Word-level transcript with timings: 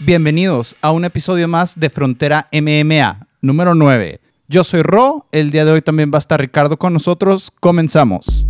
Bienvenidos 0.00 0.76
a 0.82 0.90
un 0.90 1.04
episodio 1.04 1.46
más 1.46 1.78
de 1.78 1.88
Frontera 1.88 2.48
MMA, 2.52 3.28
número 3.40 3.74
9. 3.74 4.20
Yo 4.48 4.64
soy 4.64 4.82
Ro, 4.82 5.26
el 5.30 5.50
día 5.50 5.64
de 5.64 5.70
hoy 5.70 5.80
también 5.80 6.10
va 6.12 6.16
a 6.16 6.18
estar 6.18 6.40
Ricardo 6.40 6.76
con 6.76 6.92
nosotros. 6.92 7.52
Comenzamos. 7.60 8.46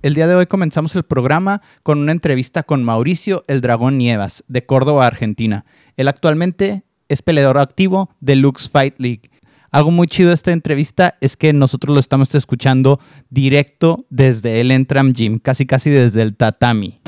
El 0.00 0.14
día 0.14 0.26
de 0.26 0.36
hoy 0.36 0.46
comenzamos 0.46 0.94
el 0.96 1.02
programa 1.02 1.60
con 1.82 1.98
una 1.98 2.12
entrevista 2.12 2.62
con 2.62 2.82
Mauricio 2.82 3.44
El 3.48 3.60
Dragón 3.60 3.98
Nievas, 3.98 4.44
de 4.48 4.64
Córdoba, 4.64 5.06
Argentina. 5.06 5.66
Él 5.98 6.06
actualmente 6.06 6.84
es 7.08 7.22
peleador 7.22 7.58
activo 7.58 8.08
de 8.20 8.36
Lux 8.36 8.70
Fight 8.70 8.94
League. 8.98 9.30
Algo 9.72 9.90
muy 9.90 10.06
chido 10.06 10.28
de 10.28 10.36
esta 10.36 10.52
entrevista 10.52 11.16
es 11.20 11.36
que 11.36 11.52
nosotros 11.52 11.92
lo 11.92 11.98
estamos 11.98 12.32
escuchando 12.36 13.00
directo 13.30 14.06
desde 14.08 14.60
el 14.60 14.70
Entram 14.70 15.12
Gym, 15.12 15.40
casi 15.40 15.66
casi 15.66 15.90
desde 15.90 16.22
el 16.22 16.36
tatami. 16.36 17.00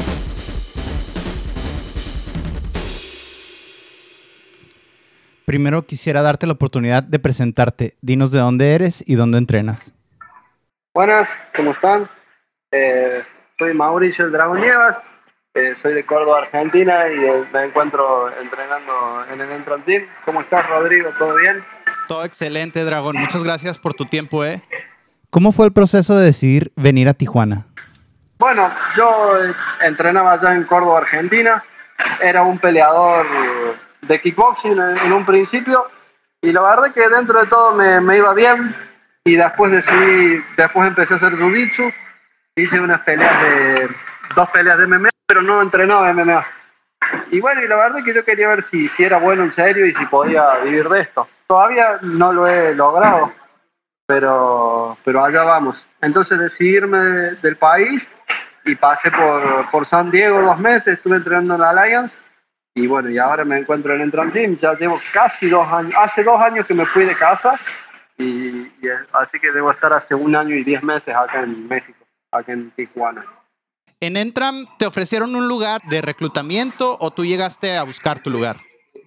Primero 5.44 5.86
quisiera 5.86 6.20
darte 6.22 6.48
la 6.48 6.54
oportunidad 6.54 7.04
de 7.04 7.20
presentarte. 7.20 7.96
Dinos 8.00 8.32
de 8.32 8.40
dónde 8.40 8.74
eres 8.74 9.04
y 9.06 9.14
dónde 9.14 9.38
entrenas. 9.38 9.96
Buenas, 10.92 11.28
¿cómo 11.54 11.70
están? 11.70 12.10
Eh, 12.72 13.22
soy 13.56 13.72
Mauricio 13.72 14.24
El 14.24 14.32
Dragón 14.32 14.60
Nievas, 14.60 14.98
eh, 15.54 15.74
soy 15.82 15.94
de 15.94 16.06
Córdoba, 16.06 16.42
Argentina 16.42 17.08
y 17.08 17.24
eh, 17.24 17.44
me 17.52 17.64
encuentro 17.64 18.30
entrenando 18.40 19.24
en 19.32 19.40
el 19.40 19.50
Entram 19.50 19.82
Team. 19.82 20.04
¿Cómo 20.24 20.40
estás, 20.40 20.68
Rodrigo? 20.68 21.10
¿Todo 21.18 21.34
bien? 21.36 21.64
Todo 22.08 22.24
excelente, 22.24 22.84
Dragón. 22.84 23.16
Muchas 23.16 23.44
gracias 23.44 23.78
por 23.78 23.94
tu 23.94 24.04
tiempo, 24.04 24.44
¿eh? 24.44 24.62
¿Cómo 25.30 25.52
fue 25.52 25.66
el 25.66 25.72
proceso 25.72 26.16
de 26.16 26.24
decidir 26.24 26.72
venir 26.76 27.08
a 27.08 27.14
Tijuana? 27.14 27.66
Bueno, 28.38 28.72
yo 28.96 29.36
entrenaba 29.80 30.32
allá 30.32 30.54
en 30.54 30.64
Córdoba, 30.64 30.98
Argentina. 30.98 31.62
Era 32.20 32.42
un 32.42 32.58
peleador 32.58 33.26
de 34.02 34.20
kickboxing 34.20 34.80
en, 35.04 35.12
un 35.12 35.26
principio 35.26 35.86
y 36.40 36.50
la 36.50 36.62
verdad 36.62 36.94
que 36.94 37.06
dentro 37.08 37.38
de 37.38 37.46
todo 37.46 37.74
me, 37.76 38.00
me 38.00 38.16
iba 38.16 38.32
bien 38.32 38.74
y 39.24 39.36
después 39.36 39.70
decidí, 39.70 40.42
después 40.56 40.88
empecé 40.88 41.14
a 41.14 41.16
hacer 41.18 41.32
jiu-jitsu 41.34 41.92
hice 42.56 42.80
unas 42.80 43.00
peleas 43.02 43.42
de, 43.42 43.88
dos 44.34 44.48
peleas 44.50 44.78
de 44.78 44.86
MMA, 44.86 45.09
pero 45.30 45.42
no 45.42 45.62
entrenaba 45.62 46.12
MMA. 46.12 46.44
Y 47.30 47.38
bueno, 47.38 47.62
y 47.62 47.68
la 47.68 47.76
verdad 47.76 48.00
es 48.00 48.04
que 48.04 48.14
yo 48.14 48.24
quería 48.24 48.48
ver 48.48 48.64
si, 48.64 48.88
si 48.88 49.04
era 49.04 49.18
bueno 49.18 49.44
en 49.44 49.52
serio 49.52 49.86
y 49.86 49.94
si 49.94 50.04
podía 50.06 50.56
vivir 50.64 50.88
de 50.88 51.02
esto. 51.02 51.28
Todavía 51.46 52.00
no 52.02 52.32
lo 52.32 52.48
he 52.48 52.74
logrado, 52.74 53.32
pero, 54.06 54.98
pero 55.04 55.24
allá 55.24 55.44
vamos. 55.44 55.76
Entonces 56.02 56.36
decidí 56.36 56.70
irme 56.78 56.98
del 56.98 57.56
país 57.56 58.04
y 58.64 58.74
pasé 58.74 59.12
por, 59.12 59.70
por 59.70 59.86
San 59.86 60.10
Diego 60.10 60.42
dos 60.42 60.58
meses, 60.58 60.94
estuve 60.94 61.18
entrenando 61.18 61.54
en 61.54 61.60
la 61.60 61.70
Alliance 61.70 62.14
y 62.74 62.88
bueno, 62.88 63.08
y 63.08 63.18
ahora 63.18 63.44
me 63.44 63.58
encuentro 63.58 63.94
en 63.94 64.00
Entram 64.00 64.32
Team, 64.32 64.58
ya 64.60 64.74
llevo 64.74 65.00
casi 65.12 65.48
dos 65.48 65.72
años, 65.72 65.94
hace 65.96 66.24
dos 66.24 66.42
años 66.42 66.66
que 66.66 66.74
me 66.74 66.86
fui 66.86 67.04
de 67.04 67.14
casa 67.14 67.54
y, 68.18 68.24
y 68.82 68.88
así 69.12 69.38
que 69.38 69.52
debo 69.52 69.70
estar 69.70 69.92
hace 69.92 70.12
un 70.12 70.34
año 70.34 70.56
y 70.56 70.64
diez 70.64 70.82
meses 70.82 71.14
acá 71.14 71.44
en 71.44 71.68
México 71.68 72.04
acá 72.32 72.52
en 72.52 72.72
Tijuana. 72.72 73.24
¿En 74.02 74.16
Entram 74.16 74.64
te 74.78 74.86
ofrecieron 74.86 75.34
un 75.36 75.46
lugar 75.46 75.82
de 75.82 76.00
reclutamiento 76.00 76.96
o 77.00 77.10
tú 77.10 77.22
llegaste 77.22 77.76
a 77.76 77.82
buscar 77.82 78.20
tu 78.20 78.30
lugar? 78.30 78.56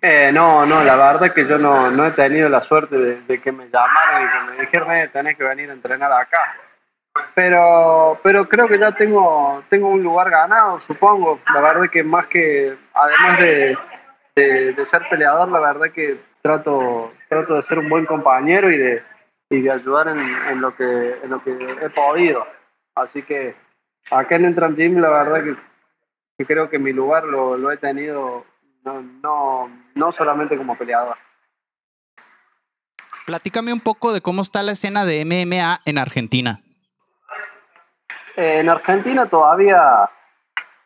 Eh, 0.03 0.31
no, 0.31 0.67
no, 0.67 0.83
la 0.83 0.95
verdad 0.95 1.33
que 1.33 1.47
yo 1.47 1.57
no, 1.57 1.89
no 1.89 2.05
he 2.05 2.11
tenido 2.11 2.47
la 2.47 2.61
suerte 2.61 2.95
de, 2.95 3.41
que 3.41 3.51
me 3.51 3.65
llamaran 3.69 4.23
y 4.23 4.27
que 4.27 4.51
me 4.51 4.61
dijeron, 4.61 5.11
tenés 5.11 5.35
que 5.35 5.43
venir 5.45 5.71
a 5.71 5.73
entrenar 5.73 6.11
acá. 6.11 6.55
Pero, 7.33 8.19
pero 8.21 8.47
creo 8.47 8.67
que 8.67 8.77
ya 8.77 8.91
tengo, 8.91 9.63
tengo 9.67 9.89
un 9.89 10.03
lugar 10.03 10.29
ganado, 10.29 10.79
supongo. 10.85 11.39
La 11.51 11.61
verdad 11.61 11.85
es 11.85 11.91
que 11.91 12.03
más 12.03 12.27
que, 12.27 12.77
además 12.93 13.39
de, 13.39 13.77
de, 14.35 14.85
ser 14.91 15.01
peleador, 15.09 15.49
la 15.49 15.59
verdad 15.59 15.91
que 15.91 16.19
trato, 16.43 17.13
trato 17.29 17.55
de 17.55 17.63
ser 17.63 17.79
un 17.79 17.89
buen 17.89 18.05
compañero 18.05 18.69
y 18.69 18.77
de, 18.77 19.03
y 19.49 19.61
de 19.61 19.71
ayudar 19.71 20.09
en, 20.09 20.61
lo 20.61 20.75
que, 20.75 21.17
en 21.23 21.29
lo 21.31 21.43
que 21.43 21.51
he 21.81 21.89
podido. 21.89 22.45
Así 22.93 23.23
que 23.23 23.55
acá 24.11 24.35
en 24.35 24.45
Entram 24.45 24.75
Gym 24.75 24.99
la 24.99 25.09
verdad 25.09 25.43
que, 26.37 26.45
creo 26.45 26.69
que 26.69 26.79
mi 26.79 26.93
lugar 26.93 27.25
lo, 27.25 27.71
he 27.71 27.77
tenido 27.77 28.45
no, 28.83 29.01
no, 29.01 29.71
no 29.95 30.11
solamente 30.11 30.57
como 30.57 30.77
peleador. 30.77 31.17
Platícame 33.25 33.71
un 33.71 33.79
poco 33.79 34.11
de 34.13 34.21
cómo 34.21 34.41
está 34.41 34.63
la 34.63 34.73
escena 34.73 35.05
de 35.05 35.23
MMA 35.23 35.79
en 35.85 35.97
Argentina. 35.97 36.59
en 38.35 38.67
Argentina 38.67 39.27
todavía 39.27 40.09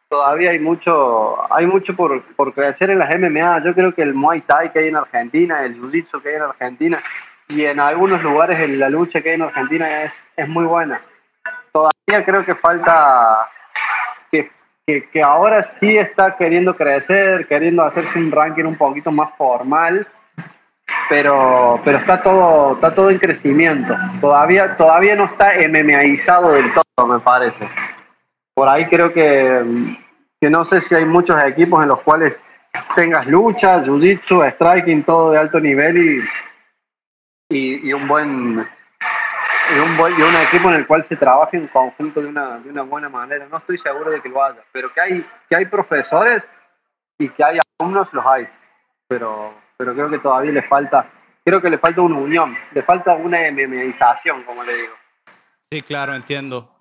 todavía 0.10 0.52
hay 0.52 0.60
mucho 0.60 1.54
hay 1.54 1.66
mucho 1.66 1.96
por, 1.96 2.24
por, 2.36 2.54
crecer 2.54 2.92
en 2.92 3.00
las 3.00 3.10
MMA. 3.18 3.64
Yo 3.66 3.74
creo 3.74 3.94
que 3.94 4.04
el 4.04 4.14
Muay 4.14 4.42
Thai 4.42 4.72
que 4.72 4.80
hay 4.80 4.88
en 4.90 4.96
Argentina, 4.96 5.64
el 5.64 5.82
Jiu-Jitsu 5.82 6.22
que 6.22 6.30
hay 6.30 6.36
en 6.36 6.42
Argentina 6.44 7.04
y 7.48 7.66
en 7.66 7.80
algunos 7.80 8.22
lugares 8.22 8.70
la 8.70 8.90
lucha 8.90 9.22
que 9.22 9.30
hay 9.30 9.36
en 9.36 9.42
Argentina 9.42 10.04
es, 10.04 10.14
es 10.36 10.48
muy 10.48 10.66
buena 10.66 11.02
todavía 11.78 12.26
creo 12.26 12.46
que 12.46 12.56
falta 12.56 13.50
que, 14.32 14.50
que, 15.12 15.22
ahora 15.22 15.76
sí 15.80 15.98
está 15.98 16.36
queriendo 16.38 16.76
crecer, 16.76 17.48
queriendo 17.48 17.84
hacerse 17.84 18.18
un 18.18 18.32
ranking 18.32 18.64
un 18.64 18.78
poquito 18.78 19.12
más 19.12 19.30
formal, 19.38 20.08
pero, 21.10 21.80
pero 21.84 21.98
está 21.98 22.22
todo 22.22 22.76
está 22.76 22.96
todo 22.96 23.10
en 23.10 23.20
crecimiento. 23.20 23.96
Todavía 24.22 24.76
todavía 24.76 25.16
no 25.16 25.26
está 25.26 25.54
MMAizado 25.68 26.54
del 26.54 26.72
todo, 26.74 27.08
me 27.08 27.20
parece. 27.20 27.68
Por 28.56 28.68
ahí 28.70 28.86
creo 28.86 29.14
que, 29.14 29.62
que 30.42 30.50
no 30.50 30.66
sé 30.66 30.82
si 30.82 30.96
hay 30.96 31.06
muchos 31.06 31.40
equipos 31.44 31.84
en 31.84 31.90
los 31.90 32.02
cuales 32.02 32.40
tengas 32.96 33.28
lucha, 33.28 33.82
jiu-jitsu, 33.84 34.52
striking, 34.54 35.04
todo 35.04 35.32
de 35.32 35.38
alto 35.38 35.60
nivel 35.60 35.98
y, 35.98 36.24
y, 37.50 37.90
y 37.90 37.94
un 37.94 38.08
buen 38.08 38.68
y 39.76 39.80
un, 39.80 40.20
y 40.20 40.22
un 40.22 40.36
equipo 40.36 40.70
en 40.70 40.76
el 40.76 40.88
cual 40.88 41.06
se 41.08 41.16
trabaje 41.16 41.58
en 41.58 41.68
conjunto 41.68 42.22
de 42.22 42.28
una, 42.28 42.60
de 42.60 42.70
una 42.70 42.84
buena 42.84 43.10
manera. 43.10 43.48
No 43.48 43.58
estoy 43.58 43.78
seguro 43.78 44.12
de 44.12 44.22
que 44.22 44.30
lo 44.30 44.44
haya, 44.44 44.62
pero 44.72 44.94
que 44.94 45.02
hay, 45.02 45.26
que 45.50 45.56
hay 45.56 45.66
profesores 45.66 46.44
y 47.18 47.30
que 47.30 47.44
hay 47.44 47.60
alumnos, 47.80 48.08
los 48.12 48.26
hay. 48.26 48.48
Pero, 49.08 49.54
pero 49.78 49.94
creo 49.94 50.10
que 50.10 50.20
todavía 50.20 50.52
le 50.52 50.64
falta, 50.64 51.10
creo 51.44 51.62
que 51.62 51.70
le 51.70 51.78
falta 51.78 52.02
una 52.02 52.18
unión, 52.18 52.58
le 52.72 52.84
falta 52.84 53.14
una 53.14 53.40
MMIzación, 53.52 54.44
como 54.44 54.64
le 54.64 54.76
digo. 54.76 54.94
Sí, 55.72 55.82
claro, 55.82 56.14
entiendo. 56.14 56.74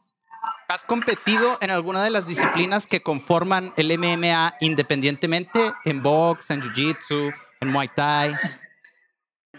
¿Has 0.69 0.85
competido 0.85 1.59
en 1.61 1.71
alguna 1.71 2.03
de 2.03 2.11
las 2.11 2.27
disciplinas 2.27 2.87
que 2.87 3.01
conforman 3.01 3.73
el 3.77 3.97
MMA 3.97 4.55
independientemente? 4.61 5.73
¿En 5.85 6.03
box, 6.03 6.51
en 6.51 6.61
jiu-jitsu, 6.61 7.33
en 7.61 7.69
muay 7.69 7.89
thai? 7.89 8.35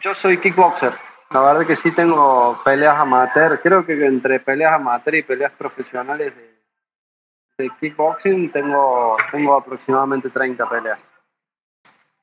Yo 0.02 0.14
soy 0.14 0.40
kickboxer. 0.40 1.07
La 1.30 1.42
verdad 1.42 1.68
que 1.68 1.76
sí 1.76 1.92
tengo 1.92 2.58
peleas 2.64 2.98
amateur. 2.98 3.60
Creo 3.62 3.86
que 3.86 4.06
entre 4.06 4.40
peleas 4.40 4.74
amateur 4.74 5.16
y 5.16 5.24
peleas 5.24 5.52
profesionales 5.54 6.34
de, 7.58 7.72
kickboxing 7.80 8.52
tengo, 8.52 9.18
tengo 9.32 9.56
aproximadamente 9.56 10.30
30 10.30 10.70
peleas. 10.70 11.00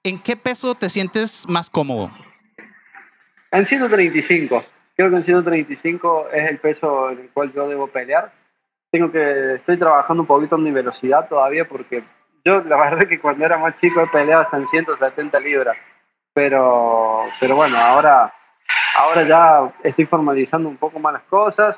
¿En 0.03 0.19
qué 0.21 0.37
peso 0.37 0.75
te 0.75 0.89
sientes 0.89 1.47
más 1.49 1.69
cómodo? 1.69 2.09
En 3.51 3.67
135. 3.67 4.65
Creo 4.97 5.11
que 5.11 5.17
en 5.17 5.25
135 5.25 6.29
es 6.33 6.51
el 6.51 6.59
peso 6.59 7.11
en 7.11 7.21
el 7.21 7.31
cual 7.31 7.53
yo 7.53 7.69
debo 7.69 7.89
pelear. 7.89 8.33
Tengo 8.91 9.11
que, 9.11 9.55
estoy 9.57 9.77
trabajando 9.77 10.23
un 10.23 10.27
poquito 10.27 10.57
en 10.57 10.63
mi 10.63 10.71
velocidad 10.71 11.29
todavía 11.29 11.69
porque 11.69 12.05
yo 12.45 12.63
la 12.63 12.77
verdad 12.77 13.09
que 13.09 13.19
cuando 13.19 13.45
era 13.45 13.59
más 13.59 13.79
chico 13.81 14.01
he 14.01 14.07
peleado 14.07 14.43
hasta 14.43 14.57
en 14.57 14.69
170 14.69 15.41
libras. 15.41 15.77
Pero, 16.33 17.25
pero 17.41 17.57
bueno, 17.57 17.77
ahora 17.77 18.33
Ahora 18.97 19.23
ya 19.27 19.73
estoy 19.83 20.07
formalizando 20.07 20.69
un 20.69 20.77
poco 20.77 20.99
más 20.99 21.15
las 21.15 21.23
cosas. 21.25 21.77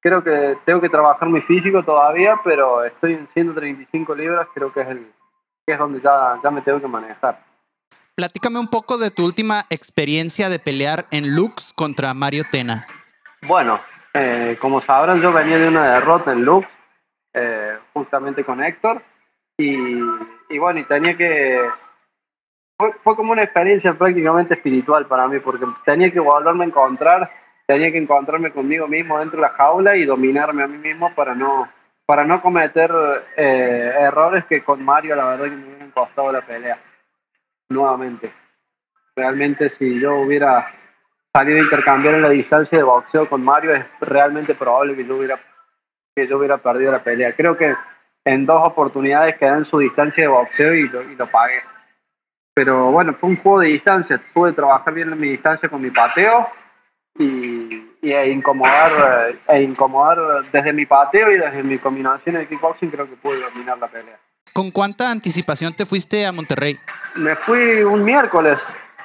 Creo 0.00 0.22
que 0.22 0.56
tengo 0.64 0.80
que 0.80 0.88
trabajar 0.88 1.28
mi 1.28 1.40
físico 1.42 1.82
todavía, 1.82 2.40
pero 2.44 2.84
estoy 2.84 3.14
en 3.14 3.28
135 3.32 4.14
libras, 4.14 4.48
creo 4.54 4.72
que 4.72 4.82
es, 4.82 4.88
el, 4.88 5.12
que 5.66 5.72
es 5.72 5.78
donde 5.78 6.00
ya, 6.00 6.38
ya 6.42 6.50
me 6.50 6.62
tengo 6.62 6.80
que 6.80 6.86
manejar. 6.88 7.42
Platícame 8.14 8.58
un 8.58 8.68
poco 8.68 8.98
de 8.98 9.10
tu 9.10 9.24
última 9.24 9.64
experiencia 9.70 10.48
de 10.48 10.58
pelear 10.58 11.06
en 11.10 11.34
Lux 11.34 11.72
contra 11.72 12.14
Mario 12.14 12.44
Tena. 12.50 12.86
Bueno, 13.42 13.80
eh, 14.12 14.56
como 14.60 14.80
sabrán, 14.80 15.20
yo 15.20 15.32
venía 15.32 15.58
de 15.58 15.68
una 15.68 15.94
derrota 15.94 16.32
en 16.32 16.44
Lux, 16.44 16.68
eh, 17.32 17.78
justamente 17.92 18.44
con 18.44 18.62
Héctor, 18.62 19.02
y, 19.56 19.98
y 20.48 20.58
bueno, 20.58 20.80
y 20.80 20.84
tenía 20.84 21.16
que 21.16 21.60
fue, 22.76 23.16
como 23.16 23.32
una 23.32 23.42
experiencia 23.42 23.94
prácticamente 23.94 24.54
espiritual 24.54 25.06
para 25.06 25.28
mí, 25.28 25.38
porque 25.38 25.64
tenía 25.84 26.10
que 26.10 26.20
volverme 26.20 26.64
a 26.64 26.68
encontrar, 26.68 27.30
tenía 27.66 27.92
que 27.92 27.98
encontrarme 27.98 28.50
conmigo 28.50 28.88
mismo 28.88 29.18
dentro 29.18 29.36
de 29.36 29.42
la 29.42 29.54
jaula 29.54 29.96
y 29.96 30.04
dominarme 30.04 30.64
a 30.64 30.66
mí 30.66 30.78
mismo 30.78 31.14
para 31.14 31.34
no, 31.34 31.68
para 32.06 32.24
no 32.24 32.42
cometer 32.42 32.90
eh, 33.36 33.92
errores 34.00 34.44
que 34.46 34.62
con 34.62 34.84
Mario 34.84 35.16
la 35.16 35.26
verdad 35.26 35.44
que 35.44 35.50
me 35.50 35.66
hubieran 35.66 35.90
costado 35.92 36.32
la 36.32 36.42
pelea. 36.42 36.78
nuevamente. 37.68 38.32
Realmente 39.16 39.68
si 39.70 40.00
yo 40.00 40.16
hubiera 40.16 40.66
salido 41.32 41.58
a 41.58 41.62
intercambiar 41.62 42.16
en 42.16 42.22
la 42.22 42.30
distancia 42.30 42.76
de 42.76 42.84
boxeo 42.84 43.28
con 43.28 43.44
Mario, 43.44 43.74
es 43.74 43.84
realmente 44.00 44.54
probable 44.54 44.96
que 44.96 45.06
yo 45.06 45.16
hubiera, 45.16 45.38
que 46.14 46.26
yo 46.26 46.38
hubiera 46.38 46.58
perdido 46.58 46.90
la 46.90 47.02
pelea. 47.02 47.32
Creo 47.32 47.56
que 47.56 47.74
en 48.24 48.46
dos 48.46 48.66
oportunidades 48.66 49.36
quedé 49.36 49.50
en 49.50 49.64
su 49.64 49.78
distancia 49.78 50.24
de 50.24 50.28
boxeo 50.28 50.74
y 50.74 50.88
lo, 50.88 51.02
y 51.02 51.14
lo 51.14 51.26
pagué. 51.28 51.62
Pero 52.54 52.92
bueno, 52.92 53.14
fue 53.20 53.30
un 53.30 53.36
juego 53.36 53.60
de 53.60 53.68
distancia. 53.68 54.22
Pude 54.32 54.52
trabajar 54.52 54.94
bien 54.94 55.12
en 55.12 55.18
mi 55.18 55.30
distancia 55.30 55.68
con 55.68 55.82
mi 55.82 55.90
pateo 55.90 56.48
y, 57.18 57.82
e 58.02 58.30
incomodar 58.30 59.34
e 59.48 59.62
incomodar 59.62 60.18
desde 60.52 60.72
mi 60.72 60.86
pateo 60.86 61.32
y 61.32 61.38
desde 61.38 61.62
mi 61.62 61.78
combinación 61.78 62.36
de 62.36 62.46
kickboxing 62.46 62.90
creo 62.90 63.08
que 63.08 63.16
pude 63.16 63.40
dominar 63.40 63.78
la 63.78 63.88
pelea. 63.88 64.18
¿Con 64.52 64.70
cuánta 64.70 65.10
anticipación 65.10 65.72
te 65.72 65.84
fuiste 65.84 66.24
a 66.24 66.32
Monterrey? 66.32 66.78
Me 67.16 67.34
fui 67.34 67.82
un 67.82 68.04
miércoles. 68.04 68.58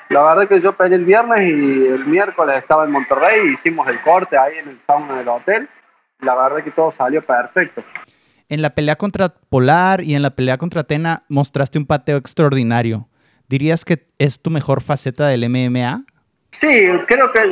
La 0.09 0.21
verdad 0.23 0.47
que 0.47 0.61
yo 0.61 0.75
peleé 0.75 0.97
el 0.97 1.05
viernes 1.05 1.41
y 1.41 1.87
el 1.87 2.05
miércoles 2.05 2.57
estaba 2.57 2.85
en 2.85 2.91
Monterrey, 2.91 3.53
hicimos 3.53 3.87
el 3.87 3.99
corte 4.01 4.37
ahí 4.37 4.57
en 4.57 4.69
el 4.69 4.79
sauna 4.85 5.17
del 5.17 5.27
hotel. 5.27 5.69
La 6.21 6.35
verdad 6.35 6.63
que 6.63 6.71
todo 6.71 6.93
salió 6.95 7.23
perfecto. 7.23 7.83
En 8.47 8.61
la 8.61 8.71
pelea 8.71 8.95
contra 8.95 9.29
Polar 9.29 10.03
y 10.03 10.15
en 10.15 10.21
la 10.21 10.31
pelea 10.31 10.57
contra 10.57 10.81
Atena 10.81 11.23
mostraste 11.29 11.77
un 11.77 11.85
pateo 11.85 12.17
extraordinario. 12.17 13.07
¿Dirías 13.49 13.83
que 13.83 14.05
es 14.19 14.41
tu 14.41 14.51
mejor 14.51 14.81
faceta 14.81 15.27
del 15.27 15.49
MMA? 15.49 16.03
Sí, 16.51 16.87
creo 17.07 17.31
que 17.31 17.51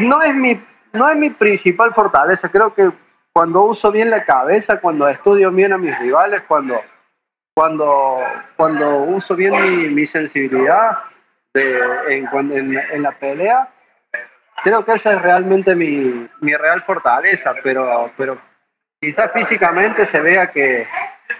no, 0.00 0.22
es 0.22 0.34
mi, 0.34 0.60
no 0.92 1.10
es 1.10 1.16
mi 1.16 1.30
principal 1.30 1.92
fortaleza. 1.92 2.48
Creo 2.48 2.72
que 2.72 2.88
cuando 3.32 3.62
uso 3.62 3.90
bien 3.90 4.10
la 4.10 4.24
cabeza, 4.24 4.80
cuando 4.80 5.08
estudio 5.08 5.50
bien 5.50 5.72
a 5.72 5.78
mis 5.78 5.98
rivales, 5.98 6.42
cuando, 6.46 6.80
cuando, 7.52 8.20
cuando 8.56 8.98
uso 8.98 9.34
bien 9.34 9.92
mi, 9.92 10.06
sensibilidad 10.06 10.98
en, 11.54 12.28
en, 12.92 13.02
la 13.02 13.10
pelea, 13.10 13.70
creo 14.62 14.84
que 14.84 14.92
esa 14.92 15.14
es 15.14 15.22
realmente 15.22 15.74
mi, 15.74 16.28
mi 16.40 16.54
real 16.54 16.80
fortaleza, 16.82 17.54
pero, 17.64 18.12
pero 18.16 18.38
quizás 19.00 19.32
físicamente 19.32 20.06
se 20.06 20.20
vea 20.20 20.52
que, 20.52 20.86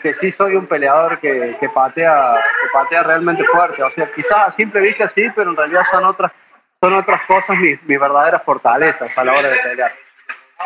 que 0.02 0.12
sí 0.14 0.30
soy 0.32 0.56
un 0.56 0.66
peleador 0.66 1.18
que, 1.20 1.56
que, 1.58 1.68
patea, 1.68 2.34
que 2.60 2.68
patea 2.72 3.02
realmente 3.04 3.44
fuerte. 3.44 3.82
O 3.82 3.90
sea, 3.90 4.12
quizás 4.12 4.48
a 4.48 4.52
simple 4.52 4.80
vista 4.80 5.06
sí, 5.08 5.28
pero 5.34 5.50
en 5.50 5.56
realidad 5.56 5.82
son 5.90 6.04
otras, 6.04 6.32
son 6.80 6.94
otras 6.94 7.22
cosas 7.26 7.56
mis, 7.56 7.82
mis 7.84 7.98
verdaderas 7.98 8.42
fortalezas 8.42 9.16
a 9.16 9.24
la 9.24 9.32
hora 9.32 9.48
de 9.48 9.58
pelear. 9.60 9.92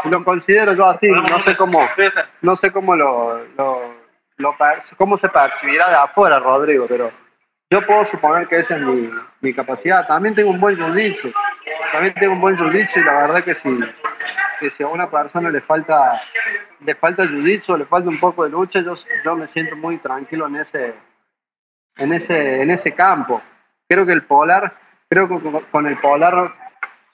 Lo 0.04 0.24
considero 0.24 0.72
yo 0.72 0.86
así, 0.88 1.08
no 1.08 1.38
sé 1.40 1.56
cómo, 1.56 1.88
no 2.42 2.56
sé 2.56 2.70
cómo 2.70 2.96
lo, 2.96 3.44
lo, 3.56 3.94
lo 4.36 4.56
cómo 4.96 5.16
se 5.16 5.28
percibirá 5.28 5.88
de 5.88 5.96
afuera, 5.96 6.38
Rodrigo, 6.38 6.86
pero 6.86 7.10
yo 7.70 7.84
puedo 7.84 8.04
suponer 8.06 8.46
que 8.46 8.58
esa 8.58 8.76
es 8.76 8.82
mi, 8.82 9.10
mi 9.40 9.54
capacidad. 9.54 10.06
También 10.06 10.34
tengo 10.34 10.50
un 10.50 10.60
buen 10.60 10.76
jiu 10.76 11.32
también 11.92 12.14
tengo 12.14 12.34
un 12.34 12.40
buen 12.40 12.56
jiu 12.56 12.66
y 12.68 13.04
la 13.04 13.12
verdad 13.12 13.42
que 13.42 13.54
si, 13.54 13.80
que 14.58 14.70
si 14.70 14.82
a 14.82 14.88
una 14.88 15.10
persona 15.10 15.50
le 15.50 15.60
falta 15.60 16.20
le 16.80 16.94
falta 16.94 17.26
jiu 17.26 17.76
le 17.76 17.84
falta 17.84 18.08
un 18.08 18.18
poco 18.18 18.44
de 18.44 18.50
lucha, 18.50 18.80
yo, 18.80 18.94
yo 19.24 19.36
me 19.36 19.46
siento 19.48 19.76
muy 19.76 19.98
tranquilo 19.98 20.46
en 20.46 20.56
ese, 20.56 20.94
en 21.96 22.12
ese, 22.12 22.62
en 22.62 22.70
ese 22.70 22.92
campo. 22.92 23.42
Creo 23.88 24.04
que 24.04 24.12
el 24.12 24.22
polar, 24.22 24.74
creo 25.08 25.28
que 25.28 25.40
con 25.70 25.86
el 25.86 25.98
polar 25.98 26.50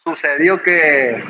sucedió 0.04 0.62
que 0.62 1.22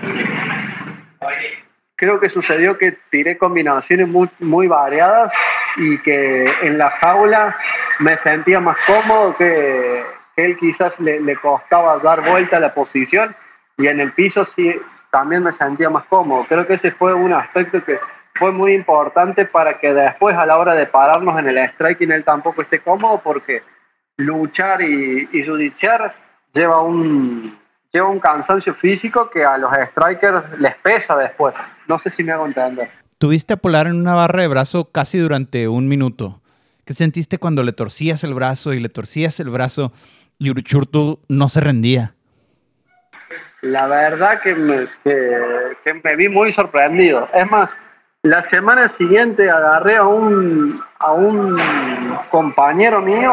creo 1.97 2.19
que 2.19 2.29
sucedió 2.29 2.79
que 2.79 2.99
tiré 3.11 3.39
combinaciones 3.39 4.09
muy, 4.09 4.29
muy 4.41 4.67
variadas 4.67 5.31
y 5.77 5.99
que 5.99 6.43
en 6.63 6.77
la 6.77 6.91
jaula 6.91 7.57
me 8.01 8.17
sentía 8.17 8.61
más 8.61 8.77
cómodo 8.87 9.37
que, 9.37 10.05
él 10.35 10.57
quizás 10.57 10.99
le, 10.99 11.21
le, 11.21 11.37
costaba 11.37 11.99
dar 11.99 12.25
vuelta 12.25 12.57
a 12.57 12.61
la 12.61 12.73
posición 12.73 13.37
y 13.77 13.87
en 13.87 14.01
el 14.01 14.13
piso 14.13 14.47
sí 14.57 14.75
también 15.13 15.43
me 15.43 15.53
sentía 15.53 15.91
más 15.91 16.07
cómodo. 16.07 16.47
Creo 16.49 16.67
que 16.67 16.75
ese 16.75 16.91
fue 16.91 17.13
un 17.13 17.35
aspecto 17.35 17.85
que 17.85 18.01
fue 18.35 18.51
muy 18.51 18.73
importante 18.73 19.45
para 19.45 19.79
que 19.79 19.93
después 19.93 20.35
a 20.35 20.47
la 20.47 20.57
hora 20.57 20.75
de 20.75 20.87
pararnos 20.87 21.39
en 21.39 21.49
el 21.49 21.69
striking 21.69 22.11
él 22.11 22.25
tampoco 22.25 22.63
esté 22.63 22.81
cómodo 22.81 23.21
porque 23.23 23.63
luchar 24.17 24.81
y, 24.81 25.29
y 25.31 25.45
judiciar 25.45 26.15
lleva 26.55 26.81
un, 26.81 27.59
lleva 27.93 28.09
un 28.09 28.21
cansancio 28.21 28.75
físico 28.75 29.29
que 29.29 29.45
a 29.45 29.59
los 29.59 29.71
strikers 29.91 30.59
les 30.59 30.75
pesa 30.77 31.15
después. 31.15 31.55
No 31.87 31.99
sé 31.99 32.09
si 32.09 32.25
me 32.25 32.33
hago 32.33 32.47
entender. 32.47 32.91
Tuviste 33.19 33.53
a 33.53 33.57
Polar 33.59 33.89
en 33.89 33.97
una 33.97 34.15
barra 34.15 34.41
de 34.41 34.49
brazo 34.49 34.91
casi 34.91 35.19
durante 35.19 35.69
un 35.69 35.89
minuto. 35.89 36.41
¿Qué 36.87 36.95
sentiste 36.95 37.37
cuando 37.37 37.63
le 37.63 37.73
torcías 37.73 38.25
el 38.25 38.33
brazo 38.33 38.73
y 38.73 38.81
le 38.81 38.89
torcías 38.89 39.39
el 39.41 39.51
brazo 39.51 39.93
y 40.39 40.51
Uruchurtu 40.51 41.21
no 41.29 41.49
se 41.49 41.61
rendía? 41.61 42.15
La 43.63 43.87
verdad 43.87 44.41
que 44.41 44.55
me, 44.57 44.89
que, 45.05 45.95
me 46.03 46.17
vi 46.17 46.29
muy 46.29 46.51
sorprendido. 46.51 47.29
Es 47.33 47.49
más, 47.49 47.75
la 48.23 48.43
semana 48.43 48.89
siguiente 48.89 49.49
agarré 49.49 49.97
a 49.97 50.05
un, 50.05 50.83
a 50.99 51.13
un 51.13 51.57
compañero 52.31 53.01
mío 53.01 53.33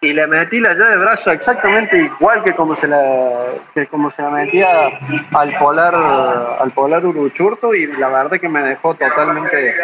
y 0.00 0.14
le 0.14 0.26
metí 0.26 0.60
la 0.60 0.74
llave 0.74 0.90
de 0.90 0.96
brazo 0.96 1.30
exactamente 1.30 1.96
igual 1.96 2.42
que 2.42 2.54
como 2.54 2.74
se 2.76 2.86
la, 2.86 3.00
que 3.74 3.86
como 3.86 4.10
se 4.10 4.22
la 4.22 4.30
metía 4.30 4.90
al 5.32 5.58
polar 5.58 5.94
al 5.94 6.70
polar 6.72 7.04
Uruchurto 7.04 7.74
y 7.74 7.86
la 7.86 8.08
verdad 8.08 8.38
que 8.38 8.48
me 8.48 8.62
dejó 8.62 8.94
totalmente 8.94 9.74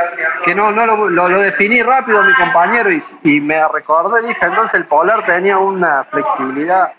que 0.44 0.54
no 0.54 0.70
no 0.70 0.84
lo, 0.84 1.08
lo, 1.08 1.40
definí 1.40 1.82
rápido 1.82 2.20
a 2.20 2.24
mi 2.24 2.34
compañero 2.34 2.92
y, 2.92 3.02
y 3.24 3.40
me 3.40 3.66
recordé 3.68 4.28
dije 4.28 4.44
entonces 4.44 4.74
el 4.74 4.84
polar 4.84 5.24
tenía 5.24 5.56
una 5.56 6.04
flexibilidad 6.04 6.92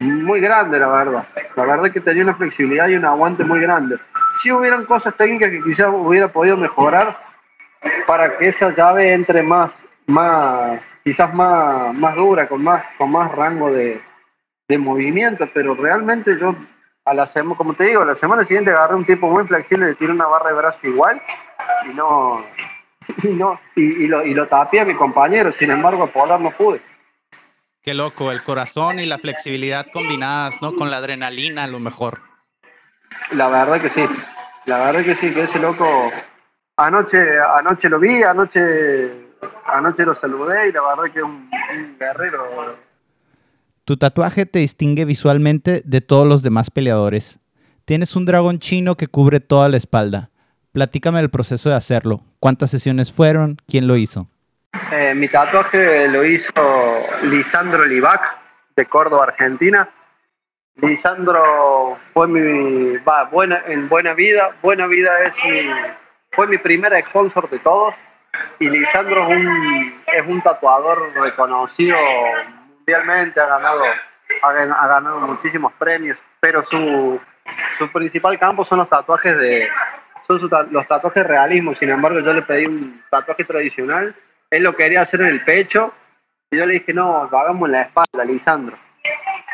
muy 0.00 0.40
grande 0.40 0.78
la 0.78 0.88
verdad. 0.88 1.26
La 1.56 1.64
verdad 1.64 1.90
que 1.90 2.00
tenía 2.00 2.22
una 2.22 2.34
flexibilidad 2.34 2.88
y 2.88 2.96
un 2.96 3.04
aguante 3.04 3.44
muy 3.44 3.60
grande. 3.60 3.96
Si 4.40 4.52
hubieran 4.52 4.84
cosas 4.84 5.16
técnicas 5.16 5.50
que 5.50 5.62
quizás 5.62 5.88
hubiera 5.92 6.28
podido 6.28 6.56
mejorar 6.56 7.16
para 8.06 8.36
que 8.36 8.48
esa 8.48 8.70
llave 8.70 9.12
entre 9.12 9.42
más 9.42 9.72
más 10.06 10.80
quizás 11.04 11.32
más, 11.32 11.94
más 11.94 12.14
dura, 12.16 12.48
con 12.48 12.62
más, 12.62 12.84
con 12.98 13.10
más 13.10 13.32
rango 13.32 13.70
de, 13.72 14.00
de 14.68 14.78
movimiento, 14.78 15.48
pero 15.54 15.74
realmente 15.74 16.38
yo 16.38 16.54
a 17.04 17.14
la 17.14 17.26
semana, 17.26 17.56
como 17.56 17.74
te 17.74 17.84
digo, 17.84 18.04
la 18.04 18.14
semana 18.14 18.44
siguiente 18.44 18.70
agarré 18.70 18.94
un 18.96 19.06
tipo 19.06 19.28
muy 19.28 19.46
flexible, 19.46 19.86
de 19.86 19.94
tirar 19.94 20.14
una 20.14 20.26
barra 20.26 20.50
de 20.50 20.56
brazo 20.56 20.78
igual 20.82 21.22
y 21.90 21.94
no 21.94 22.44
y 23.22 23.28
no 23.28 23.58
y, 23.74 24.06
lo, 24.06 24.24
y 24.24 24.34
lo 24.34 24.46
tapé 24.48 24.80
a 24.80 24.84
mi 24.84 24.94
compañero, 24.94 25.50
sin 25.52 25.70
embargo 25.70 26.02
a 26.04 26.08
Polar 26.08 26.40
no 26.40 26.50
pude. 26.50 26.82
Qué 27.82 27.94
loco, 27.94 28.32
el 28.32 28.42
corazón 28.42 29.00
y 29.00 29.06
la 29.06 29.18
flexibilidad 29.18 29.86
combinadas, 29.92 30.60
¿no? 30.60 30.74
Con 30.74 30.90
la 30.90 30.98
adrenalina 30.98 31.64
a 31.64 31.68
lo 31.68 31.78
mejor. 31.78 32.20
La 33.32 33.48
verdad 33.48 33.80
que 33.80 33.90
sí, 33.90 34.04
la 34.66 34.78
verdad 34.78 35.04
que 35.04 35.14
sí, 35.16 35.32
que 35.32 35.42
ese 35.42 35.58
loco 35.58 36.10
anoche, 36.76 37.18
anoche 37.58 37.88
lo 37.88 37.98
vi, 37.98 38.22
anoche 38.22 39.28
anoche 39.66 40.04
lo 40.04 40.14
saludé 40.14 40.68
y 40.68 40.72
la 40.72 40.80
verdad 40.82 41.12
que 41.12 41.18
es 41.18 41.24
un, 41.24 41.50
guerrero. 41.98 42.76
Tu 43.84 43.96
tatuaje 43.96 44.46
te 44.46 44.58
distingue 44.58 45.04
visualmente 45.04 45.82
de 45.84 46.00
todos 46.00 46.26
los 46.26 46.42
demás 46.42 46.70
peleadores. 46.70 47.38
Tienes 47.84 48.16
un 48.16 48.26
dragón 48.26 48.58
chino 48.58 48.96
que 48.96 49.06
cubre 49.06 49.40
toda 49.40 49.68
la 49.68 49.76
espalda. 49.76 50.30
Platícame 50.72 51.20
el 51.20 51.30
proceso 51.30 51.70
de 51.70 51.76
hacerlo. 51.76 52.22
¿Cuántas 52.38 52.70
sesiones 52.70 53.12
fueron? 53.12 53.56
¿Quién 53.66 53.86
lo 53.86 53.96
hizo? 53.96 54.28
Eh, 54.92 55.14
mi 55.14 55.28
tatuaje 55.28 56.08
lo 56.08 56.24
hizo 56.24 57.06
Lisandro 57.22 57.84
Livac, 57.84 58.38
de 58.76 58.86
Córdoba, 58.86 59.24
Argentina. 59.24 59.88
Lisandro 60.76 61.98
fue 62.12 62.28
mi, 62.28 62.96
va, 62.98 63.24
buena, 63.24 63.62
en 63.66 63.88
buena 63.88 64.14
vida. 64.14 64.54
Buena 64.62 64.86
vida 64.86 65.24
es 65.24 65.34
mi, 65.44 65.70
fue 66.32 66.46
mi 66.46 66.58
primera 66.58 67.00
sponsor 67.00 67.50
de 67.50 67.58
todos 67.58 67.94
y 68.58 68.68
Lisandro 68.68 69.22
es 69.22 69.36
un, 69.36 70.02
es 70.06 70.26
un 70.26 70.40
tatuador 70.42 71.12
reconocido 71.14 71.96
mundialmente, 72.76 73.40
ha 73.40 73.46
ganado, 73.46 73.82
ha, 74.42 74.52
ganado 74.52 75.20
muchísimos 75.20 75.72
premios, 75.74 76.18
pero 76.40 76.64
su, 76.66 77.20
su 77.78 77.90
principal 77.90 78.38
campo 78.38 78.64
son 78.64 78.78
los 78.78 78.88
tatuajes 78.88 79.36
de 79.36 79.68
son 80.26 80.40
los 80.70 80.86
tatuajes 80.86 81.26
realismo, 81.26 81.74
sin 81.74 81.88
embargo 81.88 82.20
yo 82.20 82.34
le 82.34 82.42
pedí 82.42 82.66
un 82.66 83.02
tatuaje 83.08 83.44
tradicional, 83.44 84.14
él 84.50 84.62
lo 84.62 84.74
quería 84.74 85.02
hacer 85.02 85.20
en 85.20 85.28
el 85.28 85.44
pecho 85.44 85.92
y 86.50 86.56
yo 86.56 86.66
le 86.66 86.74
dije 86.74 86.94
no, 86.94 87.16
hagamos 87.22 87.68
en 87.68 87.72
la 87.72 87.82
espalda, 87.82 88.24
Lisandro. 88.24 88.78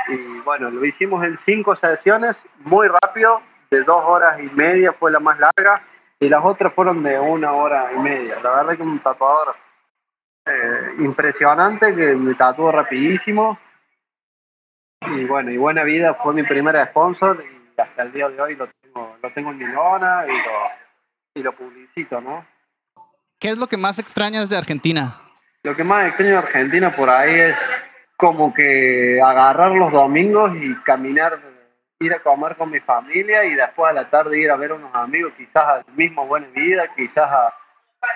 Y 0.08 0.40
bueno, 0.40 0.70
lo 0.70 0.84
hicimos 0.84 1.24
en 1.24 1.38
cinco 1.38 1.74
sesiones, 1.76 2.36
muy 2.60 2.88
rápido, 2.88 3.40
de 3.70 3.82
dos 3.82 4.04
horas 4.04 4.38
y 4.40 4.50
media 4.54 4.92
fue 4.92 5.10
la 5.10 5.18
más 5.18 5.38
larga 5.38 5.82
y 6.20 6.28
las 6.28 6.44
otras 6.44 6.72
fueron 6.74 7.02
de 7.02 7.18
una 7.18 7.52
hora 7.52 7.90
y 7.92 7.98
media. 7.98 8.36
La 8.42 8.50
verdad 8.50 8.76
que 8.76 8.82
un 8.82 8.98
tatuador 9.00 9.56
eh, 10.46 10.94
impresionante 10.98 11.94
que 11.94 12.14
me 12.14 12.34
tatuó 12.34 12.70
rapidísimo. 12.70 13.58
Y 15.00 15.24
bueno, 15.24 15.50
y 15.50 15.56
Buena 15.56 15.84
Vida 15.84 16.14
fue 16.14 16.34
mi 16.34 16.42
primera 16.42 16.86
sponsor 16.86 17.42
y 17.44 17.80
hasta 17.80 18.02
el 18.02 18.12
día 18.12 18.28
de 18.28 18.40
hoy 18.40 18.56
lo 18.56 18.68
tengo, 18.68 19.16
lo 19.22 19.30
tengo 19.32 19.50
en 19.50 19.58
mi 19.58 19.66
lona 19.66 20.24
y 20.26 20.30
lo, 20.30 20.70
y 21.34 21.42
lo 21.42 21.52
publicito, 21.52 22.20
¿no? 22.20 22.46
¿Qué 23.44 23.50
es 23.50 23.58
lo 23.58 23.66
que 23.66 23.76
más 23.76 23.98
extrañas 23.98 24.48
de 24.48 24.56
Argentina? 24.56 25.20
Lo 25.64 25.76
que 25.76 25.84
más 25.84 26.06
extraño 26.06 26.30
de 26.30 26.38
Argentina 26.38 26.96
por 26.96 27.10
ahí 27.10 27.40
es 27.40 27.56
como 28.16 28.54
que 28.54 29.20
agarrar 29.22 29.72
los 29.72 29.92
domingos 29.92 30.52
y 30.56 30.74
caminar, 30.76 31.38
ir 32.00 32.14
a 32.14 32.20
comer 32.20 32.56
con 32.56 32.70
mi 32.70 32.80
familia 32.80 33.44
y 33.44 33.54
después 33.54 33.90
a 33.90 33.92
la 33.92 34.08
tarde 34.08 34.38
ir 34.38 34.50
a 34.50 34.56
ver 34.56 34.70
a 34.70 34.76
unos 34.76 34.94
amigos, 34.94 35.34
quizás 35.36 35.62
al 35.62 35.84
mismo 35.94 36.26
Buena 36.26 36.46
Vida, 36.54 36.88
quizás 36.96 37.30
a, 37.30 37.52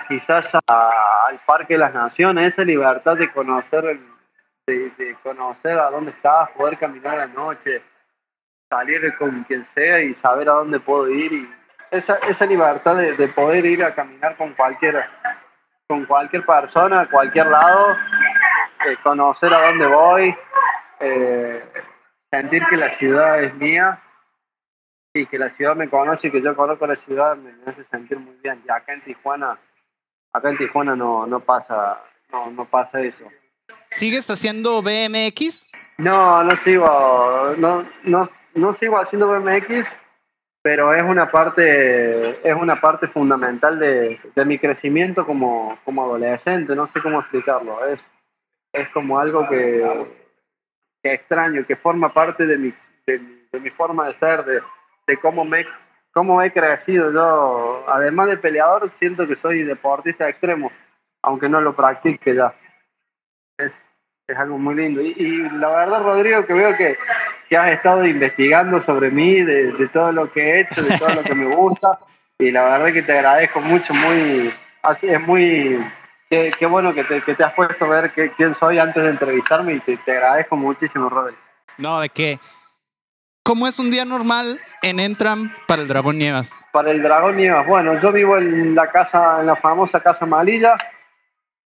quizás 0.07 0.45
al 0.65 1.39
Parque 1.45 1.75
de 1.75 1.81
las 1.81 1.93
Naciones, 1.93 2.53
esa 2.53 2.63
libertad 2.63 3.15
de 3.15 3.31
conocer 3.31 3.99
de, 4.65 5.15
conocer 5.21 5.77
a 5.77 5.91
dónde 5.91 6.09
estás, 6.09 6.49
poder 6.57 6.79
caminar 6.79 7.19
a 7.19 7.27
la 7.27 7.33
noche, 7.33 7.83
salir 8.67 9.15
con 9.19 9.43
quien 9.43 9.67
sea 9.75 10.01
y 10.01 10.15
saber 10.15 10.49
a 10.49 10.53
dónde 10.53 10.79
puedo 10.79 11.07
ir 11.07 11.31
y 11.33 11.58
esa, 11.91 12.15
esa 12.27 12.45
libertad 12.45 12.95
de, 12.95 13.27
poder 13.29 13.65
ir 13.65 13.83
a 13.83 13.95
caminar 13.95 14.35
con 14.37 14.53
cualquier 14.53 15.05
con 15.87 16.05
cualquier 16.05 16.45
persona, 16.45 17.01
a 17.01 17.09
cualquier 17.09 17.47
lado, 17.47 17.95
eh, 18.85 18.95
conocer 19.01 19.51
a 19.51 19.67
dónde 19.69 19.87
voy, 19.87 20.35
eh, 20.99 21.63
sentir 22.29 22.63
que 22.69 22.77
la 22.77 22.89
ciudad 22.89 23.43
es 23.43 23.55
mía 23.55 23.99
y 25.15 25.25
que 25.25 25.39
la 25.39 25.49
ciudad 25.49 25.75
me 25.75 25.89
conoce 25.89 26.27
y 26.27 26.31
que 26.31 26.43
yo 26.43 26.55
conozco 26.55 26.85
la 26.85 26.95
ciudad 26.95 27.35
me, 27.35 27.51
hace 27.65 27.83
sentir 27.85 28.19
muy 28.19 28.35
bien. 28.43 28.61
Y 28.67 28.71
acá 28.71 28.93
en 28.93 29.03
Tijuana, 29.03 29.57
acá 30.31 30.49
en 30.51 30.57
Tijuana 30.57 30.95
no, 30.95 31.25
no 31.25 31.39
pasa, 31.39 32.03
no, 32.31 32.51
no 32.51 32.65
pasa 32.65 33.01
eso. 33.01 33.25
¿Sigues 33.89 34.29
haciendo 34.29 34.83
BMX? 34.83 35.71
No, 35.97 36.43
no 36.43 36.55
sigo, 36.57 37.55
no, 37.57 37.83
no, 38.03 38.29
no 38.53 38.73
sigo 38.73 38.99
haciendo 38.99 39.27
BMX, 39.27 39.87
pero 40.61 40.93
es 40.93 41.03
una 41.03 41.31
parte, 41.31 42.47
es 42.47 42.55
una 42.55 42.79
parte 42.79 43.07
fundamental 43.07 43.79
de, 43.79 44.19
de 44.35 44.45
mi 44.45 44.59
crecimiento 44.59 45.25
como, 45.25 45.77
como 45.85 46.03
adolescente, 46.03 46.75
no 46.75 46.87
sé 46.87 47.01
cómo 47.01 47.21
explicarlo, 47.21 47.85
es, 47.87 47.99
es 48.73 48.89
como 48.89 49.19
algo 49.19 49.47
que, 49.47 50.07
que 51.01 51.13
extraño, 51.13 51.65
que 51.65 51.75
forma 51.75 52.13
parte 52.13 52.45
de 52.45 52.57
mi, 52.57 52.73
de, 53.05 53.59
mi 53.59 53.69
forma 53.69 54.07
de 54.07 54.13
ser, 54.15 54.43
de, 54.43 54.61
de 55.07 55.17
cómo 55.17 55.45
me 55.45 55.65
cómo 56.11 56.41
he 56.41 56.51
crecido 56.51 57.11
yo, 57.11 57.85
además 57.87 58.27
de 58.27 58.37
peleador, 58.37 58.89
siento 58.91 59.27
que 59.27 59.35
soy 59.35 59.63
deportista 59.63 60.27
extremo, 60.27 60.71
aunque 61.21 61.47
no 61.47 61.61
lo 61.61 61.75
practique 61.75 62.35
ya. 62.35 62.53
Es, 63.57 63.71
es 64.27 64.37
algo 64.37 64.57
muy 64.57 64.75
lindo. 64.75 65.01
Y, 65.01 65.13
y, 65.15 65.49
la 65.51 65.69
verdad, 65.69 66.03
Rodrigo, 66.03 66.43
que 66.45 66.53
veo 66.53 66.75
que, 66.75 66.97
que 67.49 67.57
has 67.57 67.71
estado 67.71 68.05
investigando 68.05 68.81
sobre 68.83 69.09
mí, 69.09 69.41
de, 69.41 69.71
de, 69.73 69.87
todo 69.87 70.11
lo 70.11 70.31
que 70.31 70.41
he 70.41 70.59
hecho, 70.61 70.83
de 70.83 70.97
todo 70.99 71.09
lo 71.09 71.23
que 71.23 71.33
me 71.33 71.55
gusta, 71.55 71.99
y 72.37 72.51
la 72.51 72.63
verdad 72.63 72.93
que 72.93 73.01
te 73.01 73.13
agradezco 73.13 73.59
mucho, 73.59 73.93
muy, 73.93 74.53
así 74.83 75.07
es 75.07 75.19
muy, 75.19 75.83
qué, 76.29 76.49
qué 76.57 76.65
bueno 76.67 76.93
que 76.93 77.03
te, 77.03 77.21
que 77.21 77.33
te, 77.33 77.43
has 77.43 77.53
puesto 77.53 77.85
a 77.85 77.89
ver 77.89 78.11
que, 78.11 78.31
quién 78.33 78.53
soy 78.55 78.77
antes 78.77 79.03
de 79.03 79.09
entrevistarme 79.09 79.73
y 79.73 79.79
te, 79.79 79.97
te 79.97 80.11
agradezco 80.11 80.55
muchísimo, 80.55 81.09
Rodrigo. 81.09 81.39
No, 81.77 81.99
de 81.99 82.09
qué. 82.09 82.39
¿Cómo 83.43 83.67
es 83.67 83.79
un 83.79 83.89
día 83.89 84.05
normal 84.05 84.59
en 84.83 84.99
Entram 84.99 85.51
para 85.67 85.81
el 85.81 85.87
Dragón 85.87 86.19
Nievas? 86.19 86.67
Para 86.71 86.91
el 86.91 87.01
Dragón 87.01 87.37
Nievas, 87.37 87.65
bueno, 87.65 87.99
yo 87.99 88.11
vivo 88.11 88.37
en 88.37 88.75
la 88.75 88.87
casa, 88.91 89.39
en 89.39 89.47
la 89.47 89.55
famosa 89.55 90.01
casa 90.01 90.27
Malilla, 90.27 90.75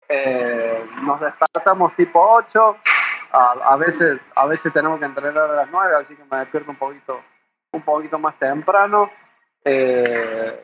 eh, 0.09 0.85
nos 1.01 1.19
despertamos 1.19 1.95
tipo 1.95 2.19
8, 2.19 2.77
a, 3.31 3.75
veces, 3.77 4.19
a 4.35 4.45
veces 4.45 4.71
tenemos 4.71 4.99
que 4.99 5.05
entrenar 5.05 5.49
a 5.49 5.55
las 5.55 5.69
9, 5.71 5.95
así 6.01 6.15
que 6.15 6.23
me 6.29 6.37
despierto 6.37 6.71
un 6.71 6.77
poquito, 6.77 7.21
un 7.71 7.81
poquito 7.81 8.19
más 8.19 8.37
temprano. 8.37 9.09
Eh, 9.65 10.63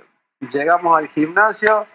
llegamos 0.52 0.98
al 0.98 1.08
gimnasio, 1.10 1.88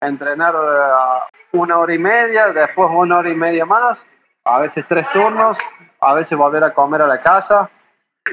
entrenar 0.00 0.54
eh, 0.54 1.38
una 1.52 1.78
hora 1.78 1.94
y 1.94 1.98
media, 1.98 2.48
después 2.48 2.88
una 2.90 3.18
hora 3.18 3.28
y 3.28 3.34
media 3.34 3.66
más, 3.66 4.00
a 4.44 4.60
veces 4.60 4.84
tres 4.88 5.06
turnos, 5.12 5.58
a 6.00 6.14
veces 6.14 6.38
volver 6.38 6.64
a 6.64 6.72
comer 6.72 7.02
a 7.02 7.06
la 7.06 7.20
casa. 7.20 7.70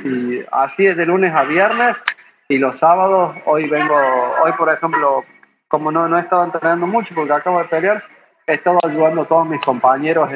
Y 0.04 0.42
así 0.52 0.86
es 0.86 0.96
de 0.96 1.06
lunes 1.06 1.34
a 1.36 1.44
viernes. 1.44 1.98
Y 2.48 2.58
los 2.58 2.78
sábados, 2.80 3.36
hoy 3.46 3.70
vengo, 3.70 3.96
hoy 4.44 4.54
por 4.54 4.70
ejemplo, 4.70 5.24
como 5.68 5.92
no, 5.92 6.08
no 6.08 6.18
he 6.18 6.22
estado 6.22 6.46
entrenando 6.46 6.88
mucho 6.88 7.14
porque 7.14 7.34
acabo 7.34 7.60
de 7.60 7.66
pelear, 7.66 8.04
he 8.50 8.56
estado 8.56 8.80
ayudando 8.84 9.22
a 9.22 9.26
todos 9.26 9.48
mis 9.48 9.64
compañeros 9.64 10.30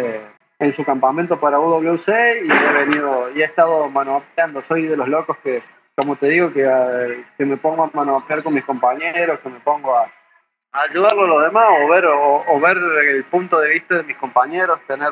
en 0.60 0.74
su 0.74 0.86
campamento 0.86 1.40
para 1.40 1.60
UWC 1.60 2.08
y 2.08 2.52
he 2.52 2.74
venido 2.86 3.30
y 3.36 3.42
he 3.42 3.46
estado 3.46 3.90
manoteando. 3.90 4.62
Soy 4.68 4.86
de 4.86 4.96
los 4.96 5.08
locos 5.08 5.38
que, 5.44 5.64
como 5.96 6.16
te 6.16 6.28
digo, 6.28 6.54
que, 6.54 6.64
eh, 6.64 7.26
que 7.38 7.46
me 7.46 7.58
pongo 7.58 7.84
a 7.84 7.90
manotear 7.92 8.44
con 8.44 8.54
mis 8.54 8.64
compañeros, 8.64 9.40
que 9.40 9.50
me 9.50 9.60
pongo 9.60 9.98
a, 9.98 10.08
ayudarlo 10.74 11.24
a 11.24 11.28
los 11.28 11.44
demás 11.44 11.66
o 11.82 11.90
ver, 11.90 12.06
o, 12.06 12.60
ver 12.60 12.78
el 12.78 13.24
punto 13.26 13.60
de 13.60 13.70
vista 13.70 13.96
de 13.96 14.04
mis 14.04 14.18
compañeros, 14.18 14.80
tener, 14.88 15.12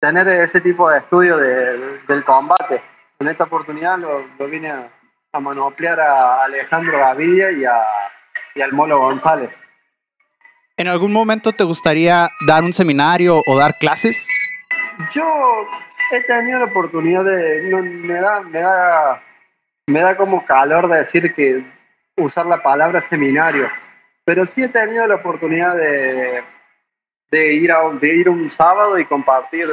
tener 0.00 0.28
ese 0.28 0.60
tipo 0.60 0.90
de 0.90 0.98
estudio 0.98 1.36
del 1.36 2.24
combate. 2.24 2.82
En 3.20 3.28
esta 3.28 3.44
oportunidad 3.44 3.98
lo, 3.98 4.48
vine 4.48 4.70
a, 4.70 4.88
a 5.32 5.40
manoplear 5.40 6.00
a 6.00 6.44
Alejandro 6.44 6.98
Gaviria 6.98 7.52
y, 7.52 7.64
a, 7.64 7.82
y 8.56 8.62
al 8.62 8.72
Molo 8.72 8.98
González. 8.98 9.56
¿En 10.76 10.88
algún 10.88 11.12
momento 11.12 11.52
te 11.52 11.62
gustaría 11.62 12.28
dar 12.48 12.64
un 12.64 12.72
seminario 12.72 13.40
o 13.46 13.56
dar 13.56 13.74
clases? 13.78 14.26
Yo 15.14 15.24
he 16.10 16.20
tenido 16.22 16.58
la 16.58 16.64
oportunidad 16.64 17.24
de. 17.24 17.70
me, 17.82 18.14
da, 18.14 18.40
me, 18.40 18.60
da, 18.60 19.22
me 19.86 20.00
da 20.00 20.16
como 20.16 20.44
calor 20.44 20.88
de 20.88 20.98
decir 20.98 21.32
que 21.32 21.64
usar 22.16 22.46
la 22.46 22.60
palabra 22.60 23.00
seminario, 23.02 23.68
pero 24.24 24.46
sí 24.46 24.64
he 24.64 24.68
tenido 24.68 25.06
la 25.06 25.14
oportunidad 25.14 25.76
de, 25.76 26.42
de, 27.30 27.54
ir, 27.54 27.70
a, 27.70 27.88
de 27.90 28.08
ir 28.08 28.28
un 28.28 28.50
sábado 28.50 28.98
y 28.98 29.06
compartir 29.06 29.68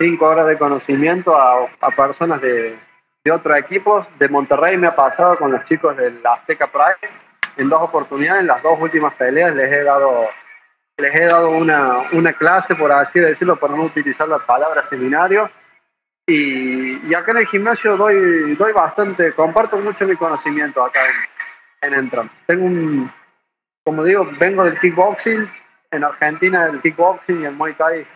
cinco 0.00 0.26
horas 0.26 0.48
de 0.48 0.58
conocimiento 0.58 1.36
a, 1.36 1.68
a 1.80 1.90
personas 1.92 2.40
de, 2.40 2.76
de 3.24 3.30
otros 3.30 3.56
equipos. 3.56 4.04
De 4.18 4.26
Monterrey 4.26 4.76
me 4.78 4.88
ha 4.88 4.96
pasado 4.96 5.34
con 5.36 5.52
los 5.52 5.64
chicos 5.66 5.96
del 5.96 6.20
Azteca 6.26 6.66
Pride 6.66 7.12
en 7.56 7.68
dos 7.68 7.82
oportunidades, 7.82 8.40
en 8.40 8.46
las 8.46 8.62
dos 8.62 8.78
últimas 8.80 9.14
peleas 9.14 9.54
les 9.54 9.70
he 9.70 9.82
dado, 9.82 10.28
les 10.96 11.14
he 11.14 11.24
dado 11.24 11.50
una, 11.50 12.08
una 12.12 12.32
clase, 12.32 12.74
por 12.74 12.92
así 12.92 13.20
decirlo, 13.20 13.56
para 13.56 13.74
no 13.74 13.82
utilizar 13.84 14.28
la 14.28 14.38
palabra 14.38 14.88
seminario. 14.88 15.50
Y, 16.26 17.06
y, 17.06 17.14
acá 17.14 17.32
en 17.32 17.38
el 17.38 17.46
gimnasio 17.46 17.96
doy, 17.96 18.54
doy 18.54 18.72
bastante, 18.72 19.32
comparto 19.34 19.76
mucho 19.76 20.06
mi 20.06 20.16
conocimiento 20.16 20.82
acá 20.82 21.00
en, 21.82 21.88
en 21.88 21.98
Entram. 21.98 22.30
Tengo 22.46 22.64
un, 22.64 23.10
como 23.84 24.02
digo, 24.04 24.26
vengo 24.38 24.64
del 24.64 24.78
kickboxing. 24.80 25.48
En 25.90 26.02
Argentina 26.02 26.66
el 26.66 26.80
kickboxing 26.80 27.42
y 27.42 27.44
el 27.44 27.54
Muay 27.54 27.74
Thai 27.74 28.06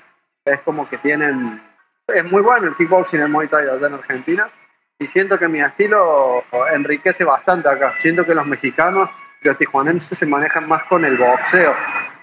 es 0.44 0.60
como 0.62 0.88
que 0.88 0.96
tienen, 0.98 1.62
es 2.08 2.24
muy 2.24 2.42
bueno 2.42 2.68
el 2.68 2.76
kickboxing 2.76 3.20
y 3.20 3.22
el 3.22 3.28
Muay 3.28 3.48
Thai 3.48 3.68
allá 3.68 3.86
en 3.86 3.94
Argentina. 3.94 4.50
Y 4.98 5.06
siento 5.08 5.38
que 5.38 5.46
mi 5.46 5.60
estilo 5.60 6.42
enriquece 6.72 7.22
bastante 7.22 7.68
acá. 7.68 7.94
Siento 8.00 8.24
que 8.24 8.34
los 8.34 8.46
mexicanos 8.46 9.08
los 9.42 9.58
tijuanenses 9.58 10.18
se 10.18 10.26
manejan 10.26 10.68
más 10.68 10.84
con 10.84 11.04
el 11.04 11.16
boxeo. 11.16 11.74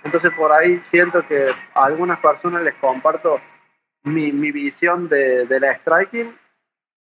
Entonces 0.03 0.31
por 0.33 0.51
ahí 0.51 0.81
siento 0.91 1.25
que 1.27 1.51
a 1.73 1.85
algunas 1.85 2.19
personas 2.19 2.63
les 2.63 2.75
comparto 2.75 3.39
mi, 4.03 4.31
mi 4.31 4.51
visión 4.51 5.09
de, 5.09 5.45
de, 5.47 5.59
la 5.59 5.75
striking 5.77 6.37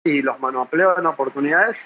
y 0.05 0.23
los 0.23 0.41
manopleos 0.41 0.99
en 0.99 1.07
oportunidades 1.07 1.77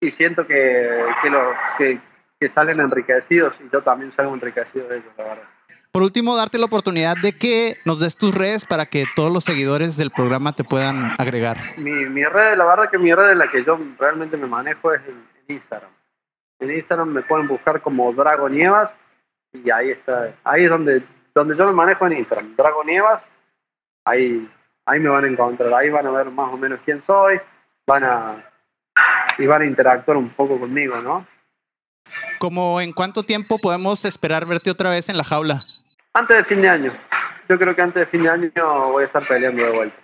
y 0.00 0.10
siento 0.12 0.46
que, 0.46 1.04
que, 1.22 1.30
los, 1.30 1.56
que, 1.76 2.00
que 2.38 2.48
salen 2.48 2.78
enriquecidos 2.80 3.54
y 3.60 3.68
yo 3.72 3.82
también 3.82 4.12
salgo 4.14 4.34
enriquecido 4.34 4.88
de 4.88 4.98
ellos, 4.98 5.12
la 5.16 5.24
verdad. 5.24 5.44
Por 5.90 6.02
último, 6.02 6.36
darte 6.36 6.58
la 6.58 6.66
oportunidad 6.66 7.16
de 7.22 7.34
que 7.34 7.76
nos 7.84 8.00
des 8.00 8.16
tus 8.16 8.34
redes 8.34 8.64
para 8.64 8.86
que 8.86 9.04
todos 9.14 9.32
los 9.32 9.44
seguidores 9.44 9.96
del 9.96 10.10
programa 10.10 10.52
te 10.52 10.64
puedan 10.64 11.12
agregar. 11.18 11.56
Mi, 11.78 12.06
mi 12.06 12.24
red, 12.24 12.56
la 12.56 12.64
verdad 12.64 12.90
que 12.90 12.98
mi 12.98 13.14
red 13.14 13.30
en 13.30 13.38
la 13.38 13.50
que 13.50 13.64
yo 13.64 13.78
realmente 13.98 14.36
me 14.36 14.46
manejo 14.46 14.92
es 14.92 15.00
en 15.06 15.24
Instagram. 15.48 15.90
En 16.64 16.74
Instagram 16.74 17.08
me 17.08 17.22
pueden 17.22 17.46
buscar 17.46 17.82
como 17.82 18.12
Drago 18.12 18.48
Nievas 18.48 18.90
y 19.52 19.70
ahí 19.70 19.90
está, 19.90 20.34
ahí 20.44 20.64
es 20.64 20.70
donde, 20.70 21.02
donde 21.34 21.56
yo 21.56 21.66
me 21.66 21.72
manejo 21.72 22.06
en 22.06 22.18
Instagram, 22.18 22.56
Drago 22.56 22.82
Nievas, 22.84 23.22
ahí, 24.06 24.50
ahí 24.86 24.98
me 24.98 25.10
van 25.10 25.24
a 25.24 25.28
encontrar, 25.28 25.72
ahí 25.74 25.90
van 25.90 26.06
a 26.06 26.10
ver 26.10 26.30
más 26.30 26.52
o 26.52 26.56
menos 26.56 26.80
quién 26.84 27.02
soy, 27.06 27.38
van 27.86 28.04
a 28.04 28.50
y 29.38 29.46
van 29.46 29.62
a 29.62 29.66
interactuar 29.66 30.16
un 30.16 30.30
poco 30.30 30.58
conmigo, 30.58 30.96
¿no? 31.02 31.26
¿Cómo 32.38 32.80
en 32.80 32.92
cuánto 32.92 33.22
tiempo 33.22 33.58
podemos 33.58 34.04
esperar 34.06 34.46
verte 34.46 34.70
otra 34.70 34.90
vez 34.90 35.08
en 35.08 35.18
la 35.18 35.24
jaula? 35.24 35.58
Antes 36.14 36.36
de 36.36 36.44
fin 36.44 36.62
de 36.62 36.68
año. 36.68 36.92
Yo 37.48 37.58
creo 37.58 37.74
que 37.74 37.82
antes 37.82 38.00
de 38.00 38.06
fin 38.06 38.22
de 38.22 38.30
año 38.30 38.50
voy 38.90 39.02
a 39.02 39.06
estar 39.06 39.26
peleando 39.26 39.64
de 39.64 39.70
vuelta. 39.70 39.96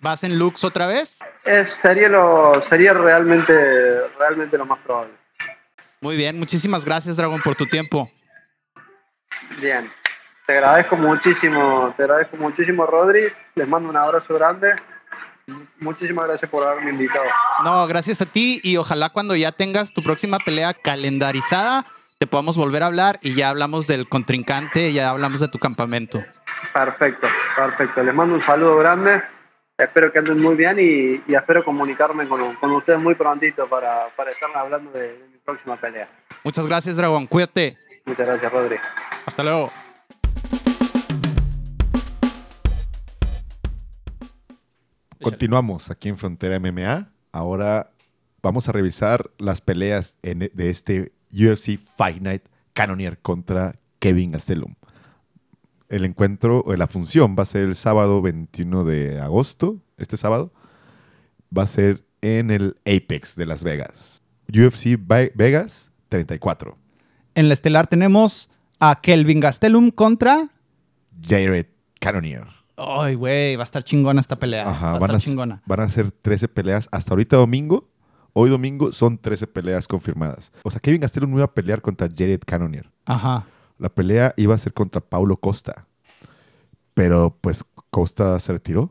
¿Vas 0.00 0.22
en 0.22 0.38
Lux 0.38 0.62
otra 0.62 0.86
vez? 0.86 1.20
Es, 1.44 1.68
sería 1.82 2.08
lo, 2.08 2.62
sería 2.68 2.92
realmente, 2.92 4.06
realmente 4.18 4.58
lo 4.58 4.66
más 4.66 4.78
probable. 4.80 5.14
Muy 6.04 6.18
bien, 6.18 6.38
muchísimas 6.38 6.84
gracias, 6.84 7.16
Dragon, 7.16 7.40
por 7.40 7.54
tu 7.54 7.64
tiempo. 7.64 8.06
Bien, 9.58 9.90
te 10.46 10.52
agradezco 10.52 10.98
muchísimo, 10.98 11.94
te 11.96 12.02
agradezco 12.02 12.36
muchísimo, 12.36 12.84
Rodri. 12.84 13.22
Les 13.54 13.66
mando 13.66 13.88
un 13.88 13.96
abrazo 13.96 14.34
grande. 14.34 14.74
Muchísimas 15.78 16.28
gracias 16.28 16.50
por 16.50 16.68
haberme 16.68 16.90
invitado. 16.90 17.24
No, 17.64 17.86
gracias 17.86 18.20
a 18.20 18.26
ti 18.26 18.60
y 18.62 18.76
ojalá 18.76 19.08
cuando 19.08 19.34
ya 19.34 19.52
tengas 19.52 19.94
tu 19.94 20.02
próxima 20.02 20.38
pelea 20.40 20.74
calendarizada 20.74 21.86
te 22.18 22.26
podamos 22.26 22.58
volver 22.58 22.82
a 22.82 22.86
hablar 22.88 23.18
y 23.22 23.34
ya 23.34 23.48
hablamos 23.48 23.86
del 23.86 24.06
contrincante, 24.06 24.92
ya 24.92 25.08
hablamos 25.08 25.40
de 25.40 25.48
tu 25.48 25.58
campamento. 25.58 26.18
Perfecto, 26.74 27.28
perfecto. 27.56 28.02
Les 28.02 28.14
mando 28.14 28.34
un 28.34 28.42
saludo 28.42 28.76
grande. 28.76 29.22
Espero 29.78 30.12
que 30.12 30.18
anden 30.18 30.42
muy 30.42 30.54
bien 30.54 30.78
y, 30.78 31.32
y 31.32 31.34
espero 31.34 31.64
comunicarme 31.64 32.28
con, 32.28 32.56
con, 32.56 32.72
ustedes 32.72 33.00
muy 33.00 33.14
prontito 33.14 33.66
para, 33.70 34.08
para 34.14 34.32
estar 34.32 34.50
hablando 34.54 34.90
de, 34.92 35.33
próxima 35.44 35.80
pelea. 35.80 36.08
Muchas 36.42 36.66
gracias, 36.66 36.96
Dragón. 36.96 37.26
Cuídate. 37.26 37.76
Muchas 38.06 38.26
gracias, 38.26 38.52
Rodri. 38.52 38.76
Hasta 39.26 39.42
luego. 39.42 39.70
Continuamos 45.22 45.90
aquí 45.90 46.10
en 46.10 46.16
Frontera 46.18 46.58
MMA. 46.60 47.10
Ahora 47.32 47.90
vamos 48.42 48.68
a 48.68 48.72
revisar 48.72 49.30
las 49.38 49.62
peleas 49.62 50.18
en, 50.22 50.50
de 50.52 50.70
este 50.70 51.12
UFC 51.32 51.78
Fight 51.78 52.20
Night 52.20 52.42
Cannonier 52.74 53.18
contra 53.18 53.76
Kevin 54.00 54.32
Gastelum. 54.32 54.74
El 55.88 56.04
encuentro, 56.04 56.64
la 56.76 56.88
función 56.88 57.36
va 57.38 57.44
a 57.44 57.46
ser 57.46 57.62
el 57.62 57.74
sábado 57.74 58.20
21 58.20 58.84
de 58.84 59.20
agosto, 59.20 59.80
este 59.96 60.16
sábado. 60.16 60.52
Va 61.56 61.62
a 61.62 61.68
ser 61.68 62.04
en 62.20 62.50
el 62.50 62.76
Apex 62.84 63.36
de 63.36 63.46
Las 63.46 63.64
Vegas. 63.64 64.23
UFC 64.48 64.98
Vegas 64.98 65.90
34. 66.08 66.76
En 67.34 67.48
la 67.48 67.54
estelar 67.54 67.86
tenemos 67.86 68.50
a 68.78 69.00
Kelvin 69.00 69.40
Gastelum 69.40 69.90
contra 69.90 70.50
Jared 71.22 71.66
Cannonier. 72.00 72.46
Ay, 72.76 73.14
güey, 73.14 73.56
va 73.56 73.62
a 73.62 73.64
estar 73.64 73.84
chingona 73.84 74.20
esta 74.20 74.36
pelea. 74.36 74.68
Ajá, 74.68 74.92
va 74.92 74.96
a 74.96 75.00
van, 75.00 75.10
estar 75.10 75.16
a, 75.16 75.20
chingona. 75.20 75.62
van 75.66 75.80
a 75.80 75.88
ser 75.90 76.10
13 76.10 76.48
peleas. 76.48 76.88
Hasta 76.90 77.12
ahorita 77.12 77.36
domingo, 77.36 77.88
hoy 78.32 78.50
domingo, 78.50 78.92
son 78.92 79.16
13 79.18 79.46
peleas 79.46 79.86
confirmadas. 79.86 80.52
O 80.64 80.70
sea, 80.70 80.80
Kevin 80.80 81.00
Gastelum 81.00 81.30
no 81.30 81.36
iba 81.36 81.44
a 81.44 81.54
pelear 81.54 81.80
contra 81.82 82.08
Jared 82.08 82.40
Cannonier. 82.44 82.90
Ajá. 83.06 83.46
La 83.78 83.88
pelea 83.88 84.34
iba 84.36 84.54
a 84.54 84.58
ser 84.58 84.72
contra 84.72 85.00
Paulo 85.00 85.36
Costa. 85.36 85.86
Pero 86.94 87.36
pues 87.40 87.64
Costa 87.90 88.38
se 88.40 88.52
retiró. 88.52 88.90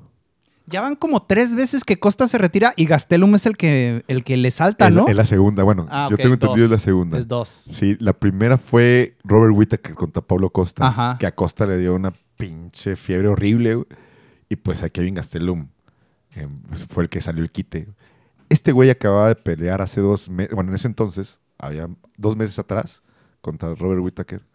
Ya 0.65 0.81
van 0.81 0.95
como 0.95 1.23
tres 1.23 1.55
veces 1.55 1.83
que 1.83 1.99
Costa 1.99 2.27
se 2.27 2.37
retira 2.37 2.73
y 2.77 2.85
Gastelum 2.85 3.35
es 3.35 3.45
el 3.45 3.57
que, 3.57 4.03
el 4.07 4.23
que 4.23 4.37
le 4.37 4.49
salta, 4.49 4.87
Es, 4.87 4.93
¿no? 4.93 5.07
es 5.07 5.15
la 5.15 5.25
segunda, 5.25 5.63
bueno, 5.63 5.87
Ah, 5.89 6.07
yo 6.09 6.15
tengo 6.17 6.33
entendido 6.35 6.65
es 6.65 6.71
la 6.71 6.77
segunda. 6.77 7.17
Es 7.19 7.27
dos. 7.27 7.49
Sí, 7.69 7.97
la 7.99 8.13
primera 8.13 8.57
fue 8.57 9.17
Robert 9.23 9.53
Whittaker 9.55 9.93
contra 9.93 10.21
Paulo 10.21 10.49
Costa. 10.51 10.87
Ajá. 10.87 11.17
Que 11.19 11.25
a 11.27 11.35
Costa 11.35 11.65
le 11.65 11.77
dio 11.77 11.93
una 11.93 12.13
pinche 12.37 12.95
fiebre 12.95 13.27
horrible. 13.27 13.83
Y 14.49 14.55
pues 14.55 14.83
a 14.83 14.89
Kevin 14.89 15.15
Gastelum 15.15 15.67
eh, 16.35 16.47
pues, 16.67 16.85
fue 16.85 17.03
el 17.03 17.09
que 17.09 17.19
salió 17.21 17.43
el 17.43 17.51
quite. 17.51 17.87
Este 18.49 18.71
güey 18.71 18.89
acababa 18.89 19.29
de 19.29 19.35
pelear 19.35 19.81
hace 19.81 19.99
dos 20.01 20.29
meses, 20.29 20.53
bueno, 20.53 20.69
en 20.69 20.75
ese 20.75 20.87
entonces, 20.87 21.41
había 21.57 21.89
dos 22.17 22.35
meses 22.35 22.59
atrás, 22.59 23.03
contra 23.41 23.73
Robert 23.75 24.01
Whittaker. 24.01 24.45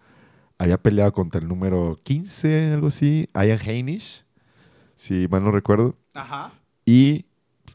Había 0.59 0.79
peleado 0.79 1.13
contra 1.13 1.41
el 1.41 1.49
número 1.49 1.99
15, 2.03 2.73
algo 2.75 2.89
así, 2.89 3.29
Ian 3.35 3.59
Heinisch, 3.59 4.25
si 4.99 5.29
mal 5.29 5.45
no 5.45 5.53
recuerdo. 5.53 5.97
Ajá. 6.13 6.53
Y 6.85 7.25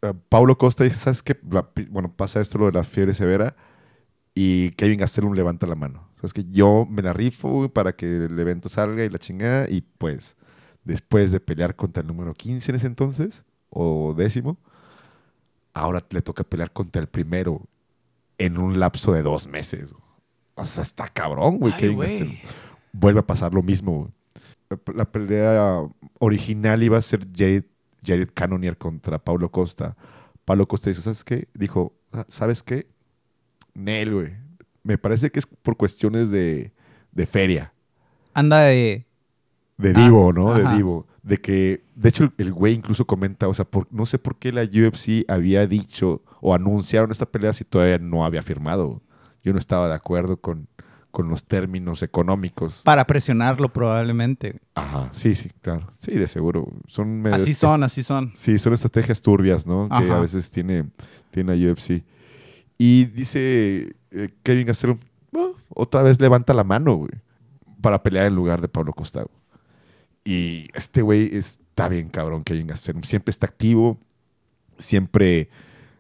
eh, 0.01 0.13
Paulo 0.29 0.57
Costa 0.57 0.83
dice, 0.83 0.97
¿sabes 0.97 1.23
qué? 1.23 1.39
La 1.49 1.67
bueno, 1.89 2.11
pasa 2.13 2.41
esto 2.41 2.57
lo 2.57 2.65
de 2.65 2.73
la 2.73 2.83
fiebre 2.83 3.13
severa 3.13 3.55
y 4.35 4.71
Kevin 4.71 4.99
Gastelum 4.99 5.33
levanta 5.33 5.65
la 5.65 5.75
mano. 5.75 6.09
¿Sabes 6.17 6.33
que 6.33 6.43
Yo 6.51 6.85
me 6.89 7.01
la 7.01 7.13
rifo 7.13 7.69
para 7.69 7.95
que 7.95 8.25
el 8.25 8.37
evento 8.37 8.67
salga 8.67 9.05
y 9.05 9.09
la 9.09 9.19
chingada 9.19 9.69
y 9.69 9.81
pues 9.81 10.35
después 10.83 11.31
de 11.31 11.39
pelear 11.39 11.75
contra 11.77 12.01
el 12.01 12.07
número 12.07 12.33
15 12.33 12.71
en 12.71 12.75
ese 12.75 12.87
entonces, 12.87 13.45
o 13.69 14.13
décimo, 14.13 14.57
ahora 15.73 16.05
le 16.09 16.21
toca 16.21 16.43
pelear 16.43 16.71
contra 16.71 17.01
el 17.01 17.07
primero 17.07 17.61
en 18.37 18.57
un 18.57 18.79
lapso 18.79 19.13
de 19.13 19.21
dos 19.21 19.47
meses. 19.47 19.95
O 20.55 20.65
sea, 20.65 20.83
está 20.83 21.07
cabrón, 21.07 21.57
güey. 21.57 21.75
Kevin. 21.77 21.99
Gastelum. 21.99 22.35
Vuelve 22.91 23.21
a 23.21 23.25
pasar 23.25 23.53
lo 23.53 23.63
mismo, 23.63 23.99
güey. 23.99 24.11
La- 24.95 25.11
pelea 25.11 25.81
original 26.19 26.81
iba 26.83 26.97
a 26.97 27.01
ser 27.01 27.27
Jared, 27.35 27.65
Jared 28.05 28.29
Cannonier 28.33 28.77
contra 28.77 29.19
Paulo 29.19 29.49
Costa. 29.51 29.95
Paulo 30.45 30.67
Costa 30.67 30.89
dijo, 30.89 31.01
¿sabes 31.01 31.23
qué? 31.23 31.47
Dijo, 31.53 31.93
"Ah, 32.11 32.25
¿sabes 32.27 32.63
qué? 32.63 32.87
Nel, 33.73 34.13
güey. 34.13 34.33
Me 34.83 34.97
parece 34.97 35.31
que 35.31 35.39
es 35.39 35.45
por 35.47 35.77
cuestiones 35.77 36.29
de, 36.31 36.73
de 37.11 37.25
feria. 37.25 37.73
Anda 38.33 38.59
de. 38.65 39.05
De 39.77 39.93
Ah, 39.95 40.03
vivo, 40.05 40.33
¿no? 40.33 40.51
ajá. 40.53 40.69
De 40.71 40.75
vivo. 40.77 41.07
De 41.23 41.37
que, 41.39 41.83
de 41.95 42.09
hecho, 42.09 42.25
el- 42.25 42.33
el 42.37 42.51
güey 42.53 42.73
incluso 42.73 43.05
comenta, 43.05 43.47
o 43.47 43.53
sea, 43.53 43.65
por- 43.65 43.87
no 43.91 44.05
sé 44.05 44.19
por 44.19 44.37
qué 44.37 44.51
la 44.51 44.63
UFC 44.63 45.23
había 45.27 45.65
dicho 45.67 46.21
o 46.41 46.53
anunciaron 46.53 47.11
esta 47.11 47.25
pelea 47.25 47.53
si 47.53 47.63
todavía 47.63 47.97
no 47.97 48.25
había 48.25 48.41
firmado. 48.41 49.01
Yo 49.41 49.53
no 49.53 49.59
estaba 49.59 49.87
de 49.87 49.95
acuerdo 49.95 50.37
con, 50.41 50.67
con 51.13 51.29
los 51.29 51.43
términos 51.45 52.01
económicos. 52.01 52.81
Para 52.83 53.05
presionarlo, 53.05 53.71
probablemente. 53.71 54.59
Ajá, 54.73 55.09
sí, 55.13 55.35
sí, 55.35 55.47
claro. 55.61 55.93
Sí, 55.99 56.11
de 56.11 56.27
seguro. 56.27 56.67
Son 56.87 57.21
medios- 57.21 57.43
Así 57.43 57.53
son, 57.53 57.83
así 57.83 58.01
son. 58.01 58.31
Sí, 58.33 58.57
son 58.57 58.73
estrategias 58.73 59.21
turbias, 59.21 59.67
¿no? 59.67 59.87
Que 59.89 60.09
a 60.11 60.19
veces 60.19 60.49
tiene, 60.49 60.85
tiene 61.29 61.55
la 61.55 61.71
UFC. 61.71 62.03
Y 62.79 63.05
dice 63.05 63.95
eh, 64.09 64.29
Kevin 64.41 64.65
Gastelum, 64.65 64.97
"Ah, 65.35 65.49
otra 65.69 66.01
vez 66.01 66.19
levanta 66.19 66.51
la 66.55 66.63
mano, 66.63 66.95
güey, 66.95 67.11
para 67.79 68.01
pelear 68.01 68.25
en 68.25 68.33
lugar 68.35 68.59
de 68.59 68.67
Pablo 68.67 68.91
Costa. 68.91 69.21
güey". 69.21 69.35
Y 70.25 70.67
este 70.73 71.03
güey 71.03 71.29
está 71.37 71.89
bien 71.89 72.09
cabrón, 72.09 72.43
Kevin 72.43 72.65
Gastelum. 72.65 73.03
Siempre 73.03 73.29
está 73.29 73.45
activo, 73.45 73.99
siempre 74.79 75.49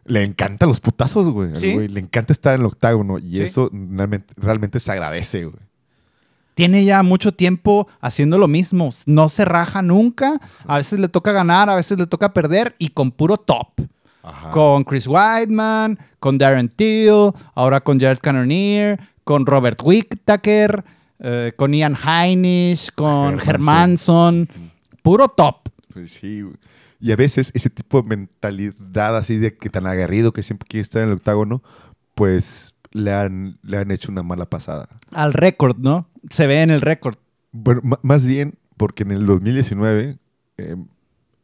le 0.05 0.23
encantan 0.23 0.67
los 0.69 0.79
putazos, 0.79 1.29
güey. 1.29 1.51
al 1.51 1.57
Sí. 1.57 1.73
güey. 1.73 1.87
Le 1.87 1.99
encanta 1.99 2.33
estar 2.33 2.55
en 2.55 2.61
el 2.61 2.67
octágono 2.67 3.19
y 3.19 3.35
Sí. 3.37 3.41
eso 3.41 3.69
realmente, 3.71 4.33
realmente 4.37 4.79
se 4.79 4.91
agradece, 4.91 5.45
güey. 5.45 5.57
Tiene 6.55 6.85
ya 6.85 7.01
mucho 7.01 7.31
tiempo 7.33 7.87
haciendo 7.99 8.37
lo 8.37 8.47
mismo. 8.47 8.93
No 9.07 9.27
se 9.27 9.43
raja 9.43 9.81
nunca. 9.81 10.39
A 10.67 10.77
veces 10.77 10.99
le 10.99 11.07
toca 11.07 11.31
ganar, 11.31 11.69
a 11.69 11.75
veces 11.75 11.97
le 11.97 12.05
toca 12.05 12.31
perder 12.33 12.75
y 12.77 12.89
con 12.89 13.11
puro 13.11 13.37
top. 13.37 13.69
Ajá. 14.21 14.51
Con 14.51 14.83
Chris 14.83 15.07
Weidman, 15.07 15.97
con 16.19 16.37
Darren 16.37 16.69
Till, 16.69 17.31
ahora 17.55 17.81
con 17.81 17.99
Jared 17.99 18.19
Cannonier, 18.19 18.99
con 19.23 19.45
Robert 19.45 19.81
Whittaker, 19.83 20.83
eh, 21.19 21.53
con 21.55 21.73
Ian 21.73 21.95
Heinisch, 21.95 22.91
con 22.93 23.39
Hermanson. 23.39 24.47
Hermanson. 24.47 24.49
Puro 25.01 25.27
top. 25.29 25.69
Pues 25.91 26.13
sí, 26.13 26.41
güey. 26.41 26.55
Y 27.03 27.11
a 27.11 27.17
veces 27.17 27.51
ese 27.53 27.69
tipo 27.69 28.01
de 28.01 28.07
mentalidad 28.07 29.17
así 29.17 29.37
de 29.37 29.57
que 29.57 29.69
tan 29.69 29.85
aguerrido 29.87 30.31
que 30.31 30.41
siempre 30.41 30.69
quiere 30.69 30.83
estar 30.83 31.01
en 31.01 31.09
el 31.09 31.15
octágono, 31.15 31.61
pues 32.15 32.75
le 32.93 33.11
han, 33.11 33.59
le 33.61 33.77
han 33.77 33.91
hecho 33.91 34.09
una 34.09 34.23
mala 34.23 34.45
pasada. 34.45 34.87
Al 35.11 35.33
récord, 35.33 35.75
¿no? 35.77 36.07
Se 36.29 36.47
ve 36.47 36.61
en 36.61 36.69
el 36.69 36.79
récord. 36.79 37.17
Bueno, 37.51 37.81
más 38.03 38.25
bien 38.25 38.57
porque 38.77 39.03
en 39.03 39.11
el 39.11 39.25
2019 39.25 40.17
eh, 40.55 40.75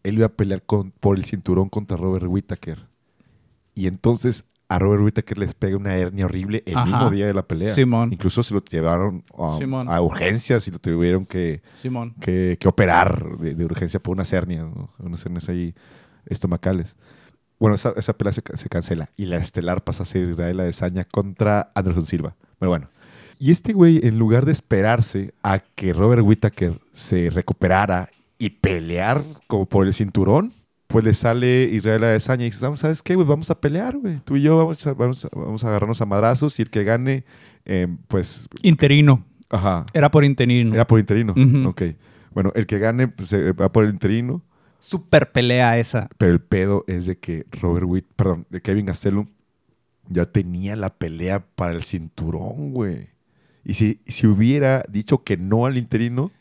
él 0.03 0.15
iba 0.15 0.27
a 0.27 0.29
pelear 0.29 0.63
con, 0.63 0.91
por 0.91 1.17
el 1.17 1.25
cinturón 1.25 1.67
contra 1.67 1.97
Robert 1.97 2.27
Whittaker. 2.29 2.87
Y 3.75 3.87
entonces 3.87 4.45
a 4.69 4.79
Robert 4.79 5.01
Whittaker 5.03 5.37
les 5.39 5.55
pega 5.55 5.75
una 5.75 5.95
hernia 5.95 6.25
horrible 6.25 6.63
el 6.65 6.77
Ajá. 6.77 6.85
mismo 6.85 7.09
día 7.09 7.25
de 7.25 7.33
la 7.33 7.41
pelea. 7.41 7.73
Simón. 7.73 8.13
Incluso 8.13 8.43
se 8.43 8.53
lo 8.53 8.63
llevaron 8.63 9.23
a, 9.37 9.57
Simón. 9.57 9.89
a 9.89 9.99
urgencias 9.99 10.67
y 10.67 10.71
lo 10.71 10.79
tuvieron 10.79 11.25
que, 11.25 11.61
Simón. 11.75 12.13
que, 12.21 12.57
que 12.59 12.67
operar 12.67 13.37
de, 13.39 13.55
de 13.55 13.65
urgencia 13.65 13.99
por 13.99 14.13
unas 14.13 14.31
hernias, 14.31 14.63
¿no? 14.63 14.91
unas 14.99 15.25
hernias 15.25 15.49
ahí 15.49 15.73
estomacales. 16.27 16.95
Bueno, 17.59 17.75
esa, 17.75 17.93
esa 17.97 18.13
pelea 18.13 18.31
se 18.31 18.69
cancela 18.69 19.09
y 19.17 19.25
la 19.25 19.37
estelar 19.37 19.83
pasa 19.83 20.03
a 20.03 20.05
ser 20.05 20.29
Israel 20.29 20.59
Adesanya 20.61 21.03
contra 21.03 21.71
Anderson 21.75 22.05
Silva. 22.05 22.35
Pero 22.59 22.69
bueno. 22.69 22.87
Y 23.39 23.51
este 23.51 23.73
güey, 23.73 24.01
en 24.05 24.19
lugar 24.19 24.45
de 24.45 24.51
esperarse 24.51 25.33
a 25.43 25.59
que 25.59 25.93
Robert 25.93 26.21
Whittaker 26.23 26.79
se 26.91 27.29
recuperara 27.29 28.09
y 28.37 28.49
pelear 28.51 29.23
como 29.47 29.65
por 29.65 29.87
el 29.87 29.93
cinturón, 29.93 30.53
pues 30.89 31.05
le 31.05 31.13
sale 31.13 31.69
Israel 31.71 32.03
Adesanya 32.03 32.45
y 32.45 32.49
dice, 32.49 32.65
"Vamos, 32.65 32.79
¿sabes 32.79 33.01
qué, 33.03 33.13
güey? 33.15 33.25
Vamos 33.27 33.49
a 33.51 33.61
pelear, 33.61 33.95
güey. 33.97 34.19
Tú 34.25 34.35
y 34.37 34.41
yo 34.41 34.57
vamos 34.57 34.85
a, 34.87 34.93
vamos 34.93 35.23
a- 35.23 35.29
vamos 35.33 35.63
a 35.63 35.67
agarrarnos 35.67 36.01
a 36.01 36.05
madrazos 36.07 36.57
y 36.59 36.63
el 36.63 36.69
que 36.71 36.83
gane, 36.83 37.25
eh, 37.65 37.87
pues, 38.07 38.47
Interino. 38.63 39.23
ajá, 39.49 39.85
Era 39.93 40.09
por 40.09 40.25
interino. 40.25 40.73
era 40.73 40.87
por 40.87 40.99
interino. 40.99 41.33
Ujú. 41.37 41.69
Ok. 41.69 41.83
Bueno, 42.33 42.51
el 42.55 42.65
que 42.65 42.79
gane 42.79 43.07
pues, 43.07 43.29
se 43.29 43.51
va 43.53 43.71
por 43.71 43.85
el 43.85 43.91
interino, 43.91 44.43
Super 44.79 45.31
pelea 45.31 45.77
esa. 45.77 46.09
pero 46.17 46.31
el 46.31 46.39
pedo 46.41 46.85
es 46.87 47.05
de 47.05 47.19
que 47.19 47.45
Robert 47.61 47.85
Witt, 47.87 48.05
perdón, 48.15 48.47
de 48.49 48.61
Kevin 48.61 48.87
Gastelum 48.87 49.27
ya 50.09 50.25
tenía 50.25 50.75
la 50.75 50.89
pelea 50.97 51.45
para 51.55 51.73
el 51.73 51.83
cinturón, 51.83 52.71
güey. 52.73 53.09
Y 53.63 53.73
si, 53.75 54.01
si 54.07 54.25
hubiera 54.25 54.83
dicho 54.89 55.23
que 55.23 55.37
no 55.37 55.67
al 55.67 55.77
interino, 55.77 56.31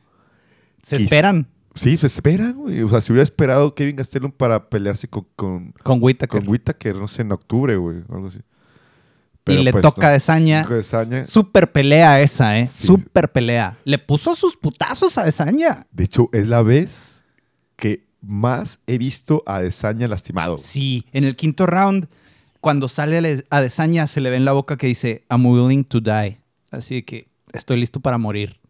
Se 0.82 0.96
esperan 0.96 1.48
sí, 1.78 1.96
se 1.96 2.06
espera, 2.06 2.52
güey. 2.52 2.82
O 2.82 2.88
sea, 2.88 3.00
si 3.00 3.12
hubiera 3.12 3.22
esperado 3.24 3.74
Kevin 3.74 3.96
Gastelum 3.96 4.30
para 4.32 4.68
pelearse 4.68 5.08
con, 5.08 5.26
con, 5.36 5.72
con 5.82 5.98
Whittaker. 6.02 6.40
con 6.40 6.48
Whittaker, 6.48 6.96
no 6.96 7.08
sé, 7.08 7.22
en 7.22 7.32
octubre, 7.32 7.76
güey, 7.76 7.98
o 8.08 8.14
algo 8.14 8.26
así. 8.28 8.40
y 9.46 9.56
le 9.58 9.72
pues, 9.72 9.82
toca 9.82 10.02
no. 10.02 10.08
a 10.08 10.10
Desaña. 10.12 10.62
Toca 10.62 10.74
a 10.74 10.76
Adesanya. 10.76 11.26
Super 11.26 11.72
pelea 11.72 12.20
esa, 12.20 12.58
¿eh? 12.58 12.66
Sí. 12.66 12.86
Super 12.86 13.32
pelea. 13.32 13.78
Le 13.84 13.98
puso 13.98 14.34
sus 14.34 14.56
putazos 14.56 15.16
a 15.18 15.24
Desaña. 15.24 15.86
De 15.90 16.04
hecho, 16.04 16.28
es 16.32 16.46
la 16.48 16.62
vez 16.62 17.24
que 17.76 18.06
más 18.20 18.80
he 18.86 18.98
visto 18.98 19.42
a 19.46 19.56
Adesanya 19.56 20.08
lastimado. 20.08 20.58
Sí, 20.58 21.06
en 21.12 21.24
el 21.24 21.36
quinto 21.36 21.66
round, 21.66 22.08
cuando 22.60 22.88
sale 22.88 23.18
Ale- 23.18 23.44
a 23.50 23.60
Desaña, 23.60 24.06
se 24.06 24.20
le 24.20 24.30
ve 24.30 24.36
en 24.36 24.44
la 24.44 24.52
boca 24.52 24.76
que 24.76 24.86
dice, 24.88 25.24
I'm 25.30 25.46
willing 25.46 25.84
to 25.84 26.00
die. 26.00 26.40
Así 26.70 27.02
que 27.02 27.28
estoy 27.52 27.78
listo 27.80 28.00
para 28.00 28.18
morir. 28.18 28.60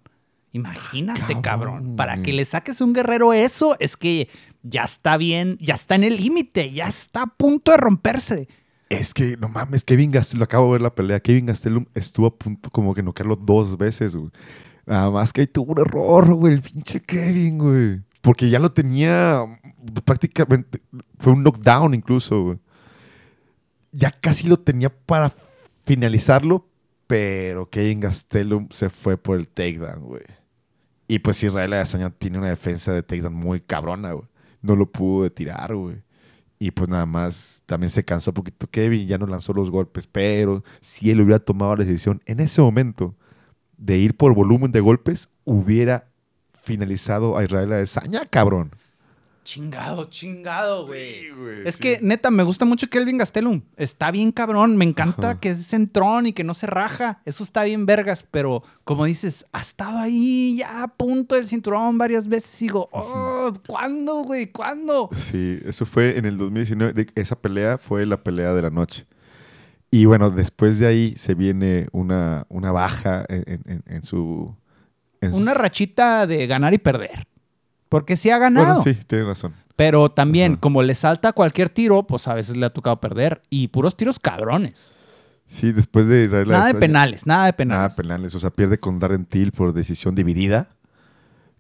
Imagínate, 0.53 1.21
Cabrón, 1.21 1.43
cabrón. 1.43 1.97
Para 1.97 2.23
que 2.23 2.33
le 2.33 2.45
saques 2.45 2.81
a 2.81 2.85
un 2.85 2.93
guerrero 2.93 3.33
eso, 3.33 3.77
es 3.81 3.97
que 3.97 4.29
ya 4.63 4.83
está 4.83 5.17
bien, 5.17 5.57
ya 5.61 5.75
está 5.75 5.95
en 5.95 6.05
el 6.05 6.17
límite, 6.17 6.73
ya 6.73 6.87
está 6.89 7.23
a 7.23 7.27
punto 7.27 7.71
de 7.71 7.77
romperse. 7.77 8.49
Es 8.89 9.13
que, 9.13 9.37
no 9.37 9.49
mames, 9.49 9.85
Kevin 9.85 10.11
Gastelum, 10.11 10.43
acabo 10.43 10.67
de 10.67 10.73
ver 10.73 10.81
la 10.81 10.95
pelea. 10.95 11.21
Kevin 11.21 11.47
Gastelum 11.47 11.85
estuvo 11.95 12.27
a 12.27 12.35
punto 12.35 12.71
como 12.71 12.95
que 12.95 13.03
noquearlo 13.03 13.37
dos 13.37 13.77
veces, 13.77 14.17
güey. 14.17 14.31
Nada 14.87 15.11
más 15.11 15.35
que 15.35 15.43
ahí 15.43 15.47
tuvo 15.47 15.73
un 15.73 15.81
error, 15.81 16.33
güey, 16.33 16.55
el 16.55 16.63
pinche 16.63 17.01
Kevin, 17.01 17.59
güey. 17.59 18.01
Porque 18.23 18.49
ya 18.49 18.59
lo 18.59 18.73
tenía 18.73 19.45
prácticamente, 20.05 20.81
fue 21.19 21.35
un 21.35 21.43
knockdown 21.43 21.93
incluso, 21.95 22.43
güey. 22.43 22.59
Ya 23.93 24.11
casi 24.11 24.49
lo 24.49 24.57
tenía 24.57 24.89
para 24.91 25.33
finalizarlo, 25.85 26.67
pero 27.07 27.69
Kevin 27.69 28.01
Gastelum 28.01 28.69
se 28.71 28.89
fue 28.89 29.19
por 29.19 29.39
el 29.39 29.49
takedown, 29.49 30.03
güey. 30.03 30.38
Y 31.09 31.21
pues 31.21 31.43
Israel 31.43 31.73
Adesanya 31.73 32.11
tiene 32.11 32.39
una 32.39 32.51
defensa 32.51 32.93
de 32.93 33.03
takedown 33.03 33.35
muy 33.35 33.61
cabrona, 33.61 34.13
güey. 34.13 34.29
No 34.61 34.77
lo 34.77 34.91
pudo 34.93 35.33
tirar, 35.33 35.75
güey. 35.75 35.97
Y 36.59 36.71
pues 36.71 36.89
nada 36.89 37.07
más 37.07 37.63
también 37.67 37.89
se 37.91 38.05
cansó 38.05 38.33
un 38.33 38.35
poquito 38.35 38.67
Kevin, 38.69 39.07
ya 39.07 39.17
no 39.17 39.27
lanzó 39.27 39.53
los 39.55 39.71
golpes, 39.71 40.07
pero 40.07 40.65
si 40.81 41.11
él 41.11 41.21
hubiera 41.21 41.39
tomado 41.39 41.77
la 41.77 41.85
decisión 41.85 42.21
en 42.27 42.41
ese 42.41 42.61
momento 42.61 43.15
de 43.77 43.97
ir 43.97 44.17
por 44.17 44.35
volumen 44.35 44.73
de 44.73 44.81
golpes, 44.81 45.31
hubiera 45.45 46.09
finalizado 46.63 47.39
a 47.39 47.45
Israel 47.45 47.73
Adesanya, 47.73 48.27
cabrón. 48.27 48.73
Chingado, 49.49 50.05
chingado, 50.11 50.87
güey. 50.87 51.11
Sí, 51.11 51.31
güey, 51.31 51.67
Es 51.67 51.77
sí. 51.77 51.81
que, 51.81 51.99
neta, 52.03 52.31
me 52.31 52.43
gusta 52.43 52.67
mucho 52.67 52.91
Kelvin 52.91 53.17
Gastelum. 53.17 53.63
Está 53.79 54.11
bien 54.11 54.31
cabrón. 54.31 54.77
Me 54.77 54.85
encanta 54.85 55.31
Ajá. 55.31 55.41
que 55.41 55.49
es 55.49 55.67
centrón 55.67 56.27
y 56.27 56.35
que 56.35 56.45
no 56.45 56.53
se 56.53 56.67
raja. 56.67 57.23
Eso 57.25 57.45
está 57.45 57.63
bien 57.65 57.87
vergas. 57.87 58.27
Pero, 58.31 58.63
como 58.85 59.07
dices, 59.07 59.47
ha 59.53 59.63
estado 59.63 60.01
ahí 60.01 60.59
ya 60.59 60.83
a 60.83 60.89
punto 60.89 61.35
del 61.35 61.47
cinturón 61.47 61.97
varias 61.97 62.29
veces. 62.29 62.61
Y 62.61 62.67
digo, 62.67 62.91
oh, 62.93 63.51
¿cuándo, 63.67 64.17
güey? 64.23 64.49
¿Cuándo? 64.53 65.09
Sí, 65.17 65.61
eso 65.65 65.87
fue 65.87 66.19
en 66.19 66.27
el 66.27 66.37
2019. 66.37 66.93
de- 66.93 67.07
esa 67.15 67.41
pelea 67.41 67.79
fue 67.79 68.05
la 68.05 68.23
pelea 68.23 68.53
de 68.53 68.61
la 68.61 68.71
noche. 68.71 69.07
Y 69.91 70.05
bueno, 70.05 70.29
después 70.29 70.79
de 70.79 70.89
ahí 70.89 71.15
se 71.17 71.33
viene 71.33 71.89
una, 71.93 72.45
una 72.51 72.71
baja 72.71 73.25
en, 73.31 73.83
en- 73.87 74.03
su... 74.03 74.55
en 75.23 75.31
su- 75.31 75.37
Una 75.39 75.55
rachita 75.55 76.27
de 76.27 76.47
ganar 76.47 76.75
y 76.75 76.79
perder. 76.79 77.27
Porque 77.89 78.17
sí 78.17 78.31
ha 78.31 78.39
ganado. 78.39 78.83
Bueno, 78.83 78.83
sí, 78.83 78.95
tienes 79.07 79.27
razón. 79.27 79.55
Pero 79.77 80.11
también, 80.11 80.57
como 80.57 80.83
le 80.83 80.95
salta 80.95 81.33
cualquier 81.33 81.69
tiro, 81.69 82.07
pues 82.07 82.27
a 82.29 82.35
veces 82.35 82.57
le 82.57 82.67
ha 82.67 82.71
tocado 82.71 83.01
perder. 83.01 83.43
Y 83.49 83.69
puros 83.69 83.97
tiros 83.97 84.19
cabrones. 84.19 84.93
Sí, 85.47 85.73
después 85.73 86.07
de 86.07 86.25
Israel 86.25 86.49
Nada 86.49 86.73
de 86.73 86.75
penales, 86.75 87.27
nada 87.27 87.47
de 87.47 87.53
penales. 87.55 87.79
Nada 87.79 87.97
penales. 87.97 88.35
O 88.35 88.41
sea, 88.41 88.51
pierde 88.51 88.79
con 88.79 88.99
Darren 88.99 89.25
Till 89.25 89.53
por 89.53 89.73
decisión 89.73 90.15
dividida. 90.15 90.77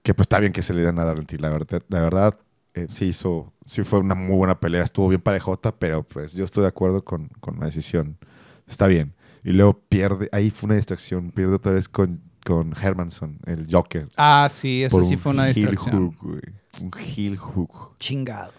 Que 0.02 0.14
pues 0.14 0.24
está 0.24 0.38
bien 0.40 0.52
que 0.52 0.62
se 0.62 0.74
le 0.74 0.82
dan 0.82 0.98
a 0.98 1.04
Darren 1.04 1.26
Till. 1.26 1.40
La 1.40 1.48
verdad, 1.48 1.82
la 1.88 2.00
verdad 2.02 2.38
eh, 2.74 2.86
sí 2.90 3.06
hizo, 3.06 3.52
sí 3.66 3.82
fue 3.84 3.98
una 4.00 4.14
muy 4.14 4.36
buena 4.36 4.60
pelea. 4.60 4.82
Estuvo 4.82 5.08
bien 5.08 5.22
parejota, 5.22 5.74
pero 5.74 6.02
pues 6.02 6.34
yo 6.34 6.44
estoy 6.44 6.62
de 6.62 6.68
acuerdo 6.68 7.02
con, 7.02 7.28
con 7.40 7.58
la 7.60 7.66
decisión. 7.66 8.18
Está 8.66 8.86
bien. 8.88 9.14
Y 9.42 9.52
luego 9.52 9.80
pierde, 9.88 10.28
ahí 10.32 10.50
fue 10.50 10.66
una 10.66 10.76
distracción. 10.76 11.30
Pierde 11.30 11.54
otra 11.54 11.72
vez 11.72 11.88
con, 11.88 12.20
con 12.48 12.72
Hermanson, 12.80 13.38
el 13.44 13.66
Joker. 13.70 14.08
Ah, 14.16 14.48
sí, 14.50 14.86
por 14.90 15.04
sí 15.04 15.18
fue 15.18 15.32
una 15.32 15.44
distracción. 15.46 15.94
hook, 16.12 16.16
güey. 16.22 16.40
Un 16.80 16.90
heel 16.98 17.36
hook. 17.36 17.96
Chingado. 17.98 18.52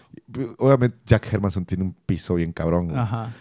Obviamente 0.58 0.98
Jack 1.04 1.32
Hermanson 1.32 1.64
tiene 1.64 1.82
un 1.82 1.92
piso 2.06 2.36
bien 2.36 2.52
cabrón. 2.52 2.86
güey. 2.86 3.00
Ajá. 3.00 3.32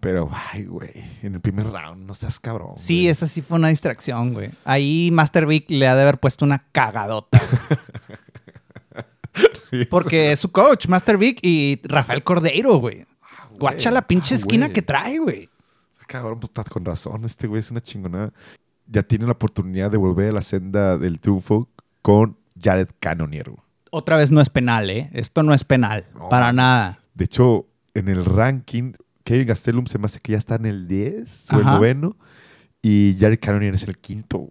Pero, 0.00 0.30
ay, 0.52 0.64
güey, 0.64 0.90
en 1.22 1.34
el 1.34 1.40
primer 1.40 1.66
round 1.66 2.06
no 2.06 2.14
seas 2.14 2.38
cabrón. 2.40 2.72
Sí, 2.76 3.00
güey. 3.02 3.08
esa 3.08 3.26
sí 3.28 3.42
fue 3.42 3.58
una 3.58 3.68
distracción, 3.68 4.32
güey. 4.32 4.50
Ahí 4.64 5.10
Master 5.12 5.44
Vic 5.46 5.70
le 5.70 5.86
ha 5.88 5.94
de 5.94 6.02
haber 6.02 6.18
puesto 6.20 6.44
una 6.44 6.64
cagadota. 6.72 7.40
Sí. 9.68 9.84
Porque 9.84 10.32
es 10.32 10.38
su 10.38 10.50
coach, 10.50 10.86
Master 10.86 11.18
Vic 11.18 11.40
y 11.42 11.80
Rafael 11.84 12.22
Cordeiro, 12.22 12.76
güey. 12.76 13.04
güey. 13.04 13.06
Guacha 13.58 13.90
la 13.90 14.00
pinche 14.06 14.34
Ah, 14.34 14.38
esquina 14.38 14.66
güey. 14.66 14.72
que 14.74 14.80
trae, 14.80 15.18
güey. 15.18 15.50
Cabrón, 16.06 16.40
pues 16.40 16.52
con 16.70 16.84
razón. 16.84 17.24
Este 17.24 17.46
güey 17.46 17.60
es 17.60 17.70
una 17.70 17.82
chingonada. 17.82 18.32
Ya 18.88 19.02
tiene 19.02 19.26
la 19.26 19.32
oportunidad 19.32 19.90
de 19.90 19.96
volver 19.96 20.30
a 20.30 20.32
la 20.32 20.42
senda 20.42 20.96
del 20.98 21.20
triunfo 21.20 21.68
con 22.02 22.36
Jared 22.60 22.88
Cannonier. 23.00 23.50
Otra 23.90 24.16
vez 24.16 24.30
no 24.30 24.40
es 24.40 24.50
penal, 24.50 24.90
¿eh? 24.90 25.10
Esto 25.12 25.42
no 25.42 25.54
es 25.54 25.64
penal. 25.64 26.06
No. 26.14 26.28
Para 26.28 26.52
nada. 26.52 27.00
De 27.14 27.24
hecho, 27.24 27.66
en 27.94 28.08
el 28.08 28.24
ranking, 28.24 28.92
Kevin 29.24 29.46
Gastelum 29.46 29.86
se 29.86 29.98
me 29.98 30.06
hace 30.06 30.20
que 30.20 30.32
ya 30.32 30.38
está 30.38 30.56
en 30.56 30.66
el 30.66 30.86
10 30.86 31.52
o 31.52 31.58
el 31.58 31.64
noveno. 31.64 32.16
Y 32.82 33.16
Jared 33.18 33.40
Cannonier 33.40 33.74
es 33.74 33.82
el 33.84 33.98
quinto. 33.98 34.48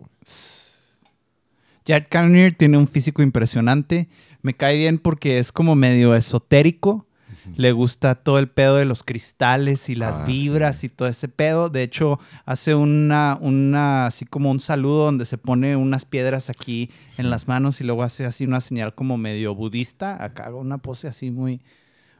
Jared 1.87 2.07
Cannonier 2.09 2.53
tiene 2.53 2.77
un 2.77 2.87
físico 2.87 3.21
impresionante. 3.21 4.09
Me 4.41 4.55
cae 4.55 4.77
bien 4.77 4.97
porque 4.97 5.37
es 5.37 5.51
como 5.51 5.75
medio 5.75 6.15
esotérico. 6.15 7.07
Le 7.55 7.71
gusta 7.71 8.15
todo 8.15 8.39
el 8.39 8.47
pedo 8.49 8.77
de 8.77 8.85
los 8.85 9.03
cristales 9.03 9.89
y 9.89 9.95
las 9.95 10.21
Ah, 10.21 10.25
vibras 10.25 10.77
sí. 10.77 10.87
y 10.87 10.89
todo 10.89 11.07
ese 11.07 11.27
pedo. 11.27 11.69
De 11.69 11.83
hecho, 11.83 12.19
hace 12.45 12.75
una, 12.75 13.37
una, 13.41 14.07
así 14.07 14.25
como 14.25 14.49
un 14.51 14.59
saludo 14.59 15.05
donde 15.05 15.25
se 15.25 15.37
pone 15.37 15.75
unas 15.75 16.05
piedras 16.05 16.49
aquí 16.49 16.89
en 17.17 17.29
las 17.29 17.47
manos 17.47 17.79
y 17.81 17.83
luego 17.83 18.03
hace 18.03 18.25
así 18.25 18.45
una 18.45 18.61
señal 18.61 18.95
como 18.95 19.17
medio 19.17 19.53
budista. 19.55 20.23
Acá 20.23 20.45
hago 20.45 20.59
una 20.59 20.77
pose 20.79 21.07
así 21.07 21.31
muy, 21.31 21.61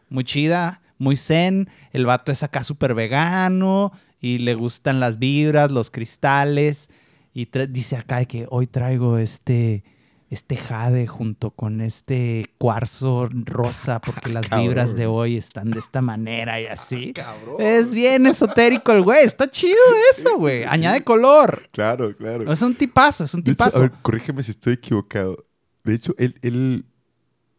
muy 0.10 0.24
chida, 0.24 0.82
muy 0.98 1.16
zen. 1.16 1.68
El 1.92 2.06
vato 2.06 2.32
es 2.32 2.44
acá 2.44 2.64
súper 2.64 2.94
vegano 2.94 3.92
y 4.22 4.38
le 4.40 4.54
gustan 4.56 5.00
las 5.00 5.20
vibras, 5.20 5.72
los 5.72 5.92
cristales. 5.92 6.90
Y 7.34 7.50
dice 7.70 7.98
acá 7.98 8.18
de 8.20 8.28
que 8.28 8.48
hoy 8.50 8.66
traigo 8.68 9.18
este, 9.18 9.84
este 10.30 10.58
jade 10.58 11.06
junto 11.08 11.52
con 11.52 11.82
este 11.82 12.46
cuarzo 12.58 13.30
rosa 13.32 14.00
porque 14.06 14.30
las 14.34 14.48
Cabrón. 14.48 14.68
vibras 14.68 14.96
de 14.96 15.06
hoy 15.06 15.38
están 15.38 15.72
de 15.72 15.80
esta 15.80 16.02
manera 16.02 16.60
y 16.60 16.66
así. 16.66 17.14
Cabrón. 17.14 17.56
Es 17.60 17.94
bien 17.94 18.26
esotérico 18.26 18.92
el 18.92 19.04
güey. 19.04 19.24
Está 19.24 19.50
chido 19.50 19.76
eso, 20.12 20.38
güey. 20.38 20.64
Sí. 20.64 20.68
Añade 20.70 21.04
color. 21.04 21.70
Claro, 21.72 22.16
claro. 22.16 22.52
Es 22.52 22.62
un 22.62 22.76
tipazo, 22.76 23.24
es 23.24 23.34
un 23.34 23.44
De 23.44 23.52
hecho, 23.52 23.58
tipazo. 23.58 23.78
a 23.78 23.82
ver, 23.82 23.92
corrígeme 24.02 24.42
si 24.44 24.52
estoy 24.52 24.74
equivocado. 24.74 25.46
De 25.84 25.94
hecho, 25.94 26.14
él, 26.18 26.36
él 26.42 26.86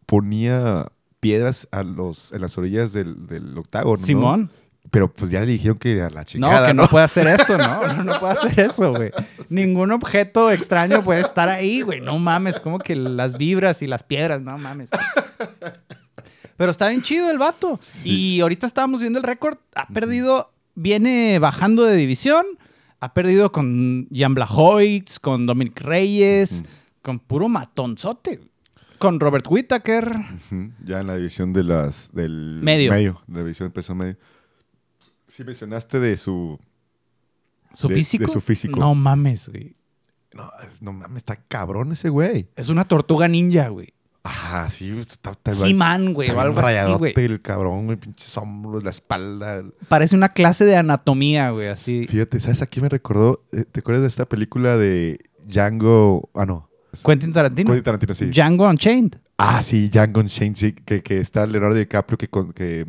ponía 0.07 0.91
piedras 1.21 1.69
a 1.71 1.83
los, 1.83 2.33
en 2.33 2.41
las 2.43 2.57
orillas 2.59 2.93
del, 2.93 3.27
del 3.27 3.57
octágono. 3.59 3.97
¿no? 4.37 4.49
Pero 4.91 5.13
pues 5.13 5.31
ya 5.31 5.41
le 5.41 5.47
dijeron 5.47 5.77
que 5.79 6.01
a 6.01 6.11
la 6.11 6.21
No, 6.21 6.25
chingada. 6.25 6.67
que 6.69 6.75
¿no? 6.75 6.83
no 6.85 6.89
puede 6.89 7.05
hacer 7.05 7.27
eso, 7.27 7.59
¿no? 7.59 7.87
No, 7.97 8.05
no 8.05 8.21
puede 8.21 8.33
hacer 8.33 8.59
eso, 8.61 8.93
güey. 8.93 9.11
Ningún 9.49 9.91
objeto 9.93 10.51
extraño 10.51 11.03
puede 11.03 11.21
estar 11.21 11.49
ahí, 11.49 11.83
güey. 11.83 12.01
No 12.01 12.19
mames, 12.19 12.61
como 12.61 12.79
que 12.79 12.95
las 12.97 13.37
vibras 13.37 13.83
y 13.83 13.87
las 13.87 14.03
piedras, 14.03 14.41
no 14.41 14.57
mames. 14.59 14.91
Pero 16.57 16.71
está 16.71 16.89
bien 16.89 17.03
chido 17.03 17.31
el 17.31 17.39
vato. 17.39 17.79
Y 18.05 18.41
ahorita 18.41 18.67
estábamos 18.67 19.01
viendo 19.01 19.19
el 19.19 19.25
récord. 19.25 19.59
Ha 19.75 19.87
perdido, 19.89 20.53
viene 20.75 21.39
bajando 21.39 21.85
de 21.85 21.97
división. 21.97 22.47
Ha 23.01 23.13
perdido 23.13 23.53
con 23.53 24.09
Jan 24.11 24.35
Blachowicz, 24.35 25.19
con 25.19 25.45
Dominic 25.45 25.79
Reyes, 25.81 26.65
con 27.03 27.19
puro 27.19 27.49
matonzote. 27.49 28.41
Con 28.99 29.21
Robert 29.21 29.45
Whittaker. 29.51 30.11
Ya 30.83 31.01
en 31.01 31.07
la 31.09 31.17
división 31.17 31.53
de 31.53 31.63
las 31.65 32.11
del 32.15 32.61
Medio. 32.63 32.91
de 33.27 33.35
la 33.35 33.41
división 33.41 33.69
de 33.69 33.75
peso 33.75 33.95
medio. 33.95 34.17
Sí 35.37 35.45
mencionaste 35.45 36.01
de 36.01 36.17
su 36.17 36.59
¿Su 37.75 37.89
De- 37.89 37.95
de 37.95 38.01
físico? 38.01 38.29
su 38.29 38.41
físico. 38.41 38.79
No 38.81 38.95
mames, 38.95 39.49
güey. 39.49 39.77
no, 40.35 40.51
no 40.81 40.93
mames, 40.93 41.19
está 41.19 41.37
cabrón 41.37 41.93
ese 41.93 42.09
güey. 42.09 42.49
Es 42.57 42.69
una 42.71 42.85
tortuga 42.87 43.29
ninja, 43.29 43.69
güey. 43.69 43.93
Ajá, 44.23 44.69
sí, 44.71 44.91
está, 44.99 45.31
está 45.33 45.53
He-Man, 45.53 46.13
güey, 46.13 46.29
o 46.31 46.41
algo 46.41 46.59
así, 46.61 46.93
güey. 46.99 47.13
el 47.17 47.41
cabrón, 47.43 47.87
güey, 47.87 47.97
pinches 47.97 48.37
hombros, 48.37 48.83
la 48.83 48.91
espalda. 48.91 49.63
Parece 49.89 50.17
una 50.17 50.31
clase 50.31 50.65
de 50.65 50.77
anatomía, 50.77 51.51
güey, 51.51 51.69
así. 51.69 52.07
Fíjate, 52.09 52.41
¿sabes 52.41 52.61
a 52.61 52.67
quién 52.67 52.83
me 52.83 52.89
recordó? 52.89 53.45
Eh, 53.53 53.65
¿Te 53.71 53.81
acuerdas 53.81 54.03
de 54.03 54.09
esta 54.09 54.25
película 54.29 54.77
de 54.77 55.21
Django? 55.45 56.29
Ah, 56.35 56.45
no. 56.45 56.69
Quentin 57.05 57.33
Tarantino. 57.33 57.69
Quentin 57.69 57.85
Tarantino, 57.85 58.15
sí. 58.15 58.25
Django 58.27 58.69
Unchained. 58.69 59.13
Ah, 59.39 59.61
sí, 59.63 59.89
Django 59.91 60.21
Unchained, 60.21 60.57
sí, 60.57 60.73
que, 60.73 61.03
que 61.05 61.21
está 61.21 61.47
Leonardo 61.47 61.77
DiCaprio 61.77 62.19
que, 62.19 62.29
con- 62.29 62.53
que, 62.53 62.85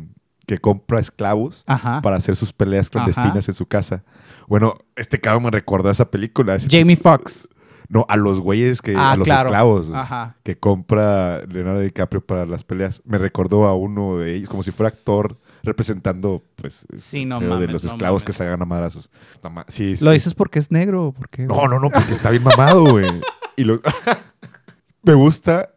que 0.48 0.58
compra 0.58 0.98
esclavos 0.98 1.62
Ajá. 1.66 2.00
para 2.00 2.16
hacer 2.16 2.34
sus 2.34 2.52
peleas 2.54 2.88
clandestinas 2.88 3.46
en 3.48 3.54
su 3.54 3.66
casa. 3.66 4.02
Bueno, 4.48 4.74
este 4.96 5.20
cabrón 5.20 5.44
me 5.44 5.50
recordó 5.50 5.90
a 5.90 5.92
esa 5.92 6.10
película. 6.10 6.54
ese- 6.54 6.68
Jamie 6.70 6.96
Foxx. 6.96 7.48
no, 7.90 8.04
a 8.08 8.16
los 8.16 8.40
güeyes 8.40 8.80
que, 8.82 8.96
Ah, 8.96 9.12
a 9.12 9.16
los 9.16 9.24
claro. 9.26 9.48
esclavos 9.48 9.90
Ajá. 9.92 10.36
que 10.42 10.58
compra 10.58 11.42
Leonardo 11.46 11.80
DiCaprio 11.80 12.22
para 12.24 12.46
las 12.46 12.64
peleas. 12.64 13.02
Me 13.04 13.18
recordó 13.18 13.66
a 13.66 13.74
uno 13.76 14.16
de 14.18 14.34
ellos, 14.36 14.48
como 14.48 14.62
si 14.62 14.70
fuera 14.72 14.88
actor 14.88 15.36
representando, 15.62 16.42
pues, 16.56 16.86
Sí, 16.96 17.24
no 17.26 17.40
de 17.40 17.66
los 17.68 17.84
no 17.84 17.90
esclavos 17.90 18.22
mames. 18.22 18.24
que 18.24 18.32
se 18.32 18.44
hagan 18.44 18.62
a 18.62 18.64
madrazos. 18.64 19.10
No 19.42 19.64
sí, 19.68 19.96
¿Lo 20.00 20.10
dices 20.12 20.32
porque 20.34 20.58
es 20.58 20.70
negro 20.70 21.08
o 21.08 21.12
por 21.12 21.28
qué? 21.28 21.46
güey? 21.46 21.58
No, 21.60 21.68
no, 21.68 21.78
no, 21.78 21.90
porque 21.90 22.12
está 22.12 22.30
bien 22.30 22.42
mamado, 22.42 22.84
güey. 22.86 23.06
Y 23.56 23.64
lo... 23.64 23.80
me 25.02 25.14
gusta 25.14 25.70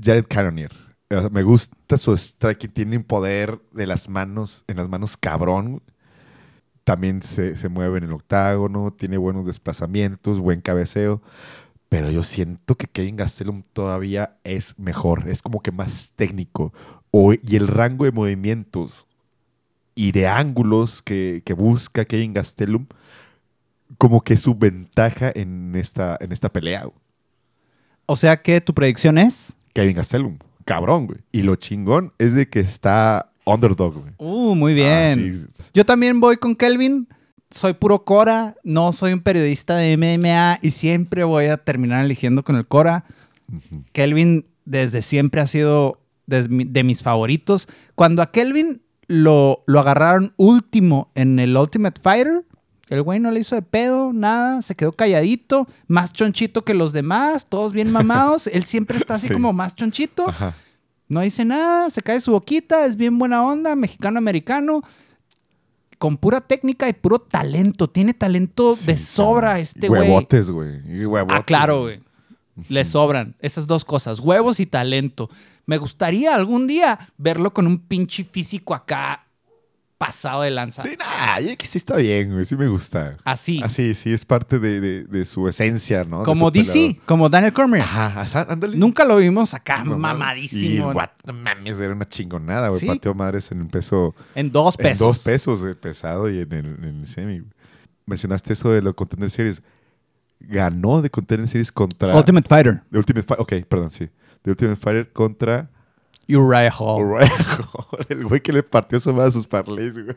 Jared 0.00 0.24
Cannonier. 0.28 0.85
Me 1.30 1.42
gusta 1.44 1.98
su 1.98 2.12
strike, 2.14 2.72
tiene 2.72 2.96
un 2.96 3.04
poder 3.04 3.60
de 3.72 3.86
las 3.86 4.08
manos, 4.08 4.64
en 4.66 4.76
las 4.76 4.88
manos 4.88 5.16
cabrón. 5.16 5.82
También 6.82 7.22
se, 7.22 7.56
se 7.56 7.68
mueve 7.68 7.98
en 7.98 8.04
el 8.04 8.12
octágono, 8.12 8.92
tiene 8.92 9.16
buenos 9.16 9.46
desplazamientos, 9.46 10.40
buen 10.40 10.60
cabeceo. 10.60 11.22
Pero 11.88 12.10
yo 12.10 12.22
siento 12.24 12.76
que 12.76 12.88
Kevin 12.88 13.16
Gastelum 13.16 13.62
todavía 13.72 14.38
es 14.42 14.78
mejor, 14.78 15.28
es 15.28 15.42
como 15.42 15.62
que 15.62 15.70
más 15.70 16.12
técnico. 16.16 16.72
O, 17.12 17.32
y 17.32 17.56
el 17.56 17.68
rango 17.68 18.04
de 18.04 18.12
movimientos 18.12 19.06
y 19.94 20.12
de 20.12 20.26
ángulos 20.26 21.02
que, 21.02 21.42
que 21.44 21.54
busca 21.54 22.04
Kevin 22.04 22.34
Gastelum, 22.34 22.86
como 23.98 24.22
que 24.22 24.36
su 24.36 24.56
ventaja 24.56 25.30
en 25.34 25.74
esta, 25.76 26.16
en 26.20 26.32
esta 26.32 26.52
pelea. 26.52 26.88
O 28.06 28.16
sea 28.16 28.36
que 28.42 28.60
tu 28.60 28.74
predicción 28.74 29.16
es. 29.18 29.54
Kevin 29.72 29.96
Gastelum, 29.96 30.38
cabrón, 30.66 31.06
güey. 31.06 31.20
Y 31.32 31.42
lo 31.42 31.56
chingón 31.56 32.12
es 32.18 32.34
de 32.34 32.46
que 32.50 32.60
está 32.60 33.32
underdog, 33.46 33.94
güey. 33.94 34.12
Uh, 34.18 34.54
muy 34.54 34.74
bien. 34.74 35.32
Ah, 35.32 35.48
sí. 35.54 35.70
Yo 35.72 35.86
también 35.86 36.20
voy 36.20 36.36
con 36.36 36.54
Kelvin. 36.54 37.08
Soy 37.50 37.74
puro 37.74 38.04
Cora, 38.04 38.56
no 38.64 38.92
soy 38.92 39.12
un 39.12 39.20
periodista 39.20 39.76
de 39.76 39.96
MMA 39.96 40.58
y 40.62 40.72
siempre 40.72 41.22
voy 41.22 41.46
a 41.46 41.56
terminar 41.56 42.04
eligiendo 42.04 42.42
con 42.42 42.56
el 42.56 42.66
Cora. 42.66 43.04
Kelvin 43.92 44.46
desde 44.64 45.00
siempre 45.00 45.40
ha 45.40 45.46
sido 45.46 46.02
de, 46.26 46.42
de 46.48 46.84
mis 46.84 47.04
favoritos. 47.04 47.68
Cuando 47.94 48.20
a 48.20 48.32
Kelvin 48.32 48.82
lo, 49.06 49.62
lo 49.66 49.78
agarraron 49.78 50.34
último 50.36 51.12
en 51.14 51.38
el 51.38 51.56
Ultimate 51.56 52.00
Fighter, 52.00 52.44
el 52.88 53.02
güey 53.02 53.18
no 53.20 53.30
le 53.30 53.40
hizo 53.40 53.54
de 53.54 53.62
pedo, 53.62 54.12
nada, 54.12 54.62
se 54.62 54.74
quedó 54.74 54.92
calladito, 54.92 55.66
más 55.88 56.12
chonchito 56.12 56.64
que 56.64 56.74
los 56.74 56.92
demás, 56.92 57.46
todos 57.46 57.72
bien 57.72 57.90
mamados. 57.90 58.46
Él 58.46 58.64
siempre 58.64 58.96
está 58.98 59.14
así 59.14 59.26
Sí. 59.28 59.32
como 59.32 59.52
más 59.52 59.74
chonchito. 59.74 60.28
Ajá. 60.28 60.54
No 61.08 61.20
dice 61.20 61.44
nada, 61.44 61.88
se 61.90 62.02
cae 62.02 62.20
su 62.20 62.32
boquita, 62.32 62.84
es 62.86 62.96
bien 62.96 63.16
buena 63.18 63.44
onda, 63.44 63.76
mexicano-americano, 63.76 64.82
con 65.98 66.16
pura 66.16 66.40
técnica 66.40 66.88
y 66.88 66.92
puro 66.92 67.18
talento. 67.20 67.88
Tiene 67.88 68.12
talento 68.12 68.76
de 68.84 68.96
sobra 68.96 69.58
este 69.60 69.88
güey. 69.88 70.02
Huevotes, 70.02 70.50
güey. 70.50 71.04
Huevotes, 71.06 71.36
Ah, 71.38 71.44
claro, 71.44 71.82
güey. 71.82 72.00
Le 72.68 72.84
sobran 72.84 73.36
esas 73.40 73.66
dos 73.66 73.84
cosas, 73.84 74.20
huevos 74.20 74.60
y 74.60 74.66
talento. 74.66 75.28
Me 75.66 75.78
gustaría 75.78 76.34
algún 76.34 76.66
día 76.66 77.12
verlo 77.18 77.52
con 77.52 77.66
un 77.66 77.78
pinche 77.78 78.24
físico 78.24 78.74
acá 78.74 79.25
pasado 79.98 80.42
de 80.42 80.50
lanza. 80.50 80.82
Sí, 80.82 80.96
nah, 80.98 81.36
que 81.56 81.66
sí 81.66 81.78
está 81.78 81.96
bien, 81.96 82.32
güey. 82.32 82.44
Sí 82.44 82.56
me 82.56 82.66
gusta. 82.68 83.16
Así. 83.24 83.60
Así, 83.62 83.94
sí, 83.94 84.12
es 84.12 84.24
parte 84.24 84.58
de, 84.58 84.80
de- 84.80 85.04
de 85.04 85.24
su 85.24 85.48
esencia, 85.48 86.04
¿no? 86.04 86.18
De 86.18 86.24
como 86.24 86.50
DC, 86.50 87.00
como 87.06 87.28
Daniel 87.28 87.52
Cormier. 87.52 87.82
Ajá, 87.82 88.46
ándale. 88.48 88.76
Nunca 88.76 89.04
lo 89.04 89.16
vimos 89.16 89.54
acá 89.54 89.82
No, 89.84 89.96
mamadísimo. 89.98 90.92
Y, 90.92 91.32
mames, 91.32 91.80
era 91.80 91.92
una 91.94 92.04
chingonada, 92.04 92.68
güey. 92.68 92.80
Sí. 92.80 92.86
Pateó 92.86 93.14
madres 93.14 93.50
en 93.52 93.60
el 93.62 93.68
peso. 93.68 94.14
En 94.34 94.50
dos 94.52 94.76
pesos. 94.76 95.00
En 95.00 95.06
dos 95.06 95.18
pesos 95.20 95.62
de 95.62 95.74
pesado 95.74 96.28
y 96.30 96.40
en 96.40 96.52
el, 96.52 96.66
en 96.84 97.00
el 97.00 97.06
semi. 97.06 97.42
Mencionaste 98.04 98.52
eso 98.52 98.70
de 98.70 98.82
los 98.82 98.94
Contender 98.94 99.30
Series. 99.30 99.62
Ganó 100.40 101.00
de 101.02 101.10
Contender 101.10 101.48
Series 101.48 101.72
contra. 101.72 102.14
Ultimate 102.16 102.46
Fighter. 102.48 102.82
The 102.90 102.98
Ultimate 102.98 103.26
Fighter. 103.26 103.42
Ok, 103.42 103.66
perdón, 103.68 103.90
sí. 103.90 104.08
The 104.42 104.50
Ultimate 104.50 104.76
Fighter 104.76 105.12
contra. 105.12 105.70
Uriah 106.28 106.72
Hall. 106.78 107.02
Uriah 107.04 107.30
Hall, 107.72 108.06
el 108.08 108.24
güey 108.26 108.40
que 108.40 108.52
le 108.52 108.62
partió 108.62 108.98
su 108.98 109.12
madre 109.12 109.28
a 109.28 109.30
sus 109.30 109.46
parlays, 109.46 109.94
güey. 109.94 110.16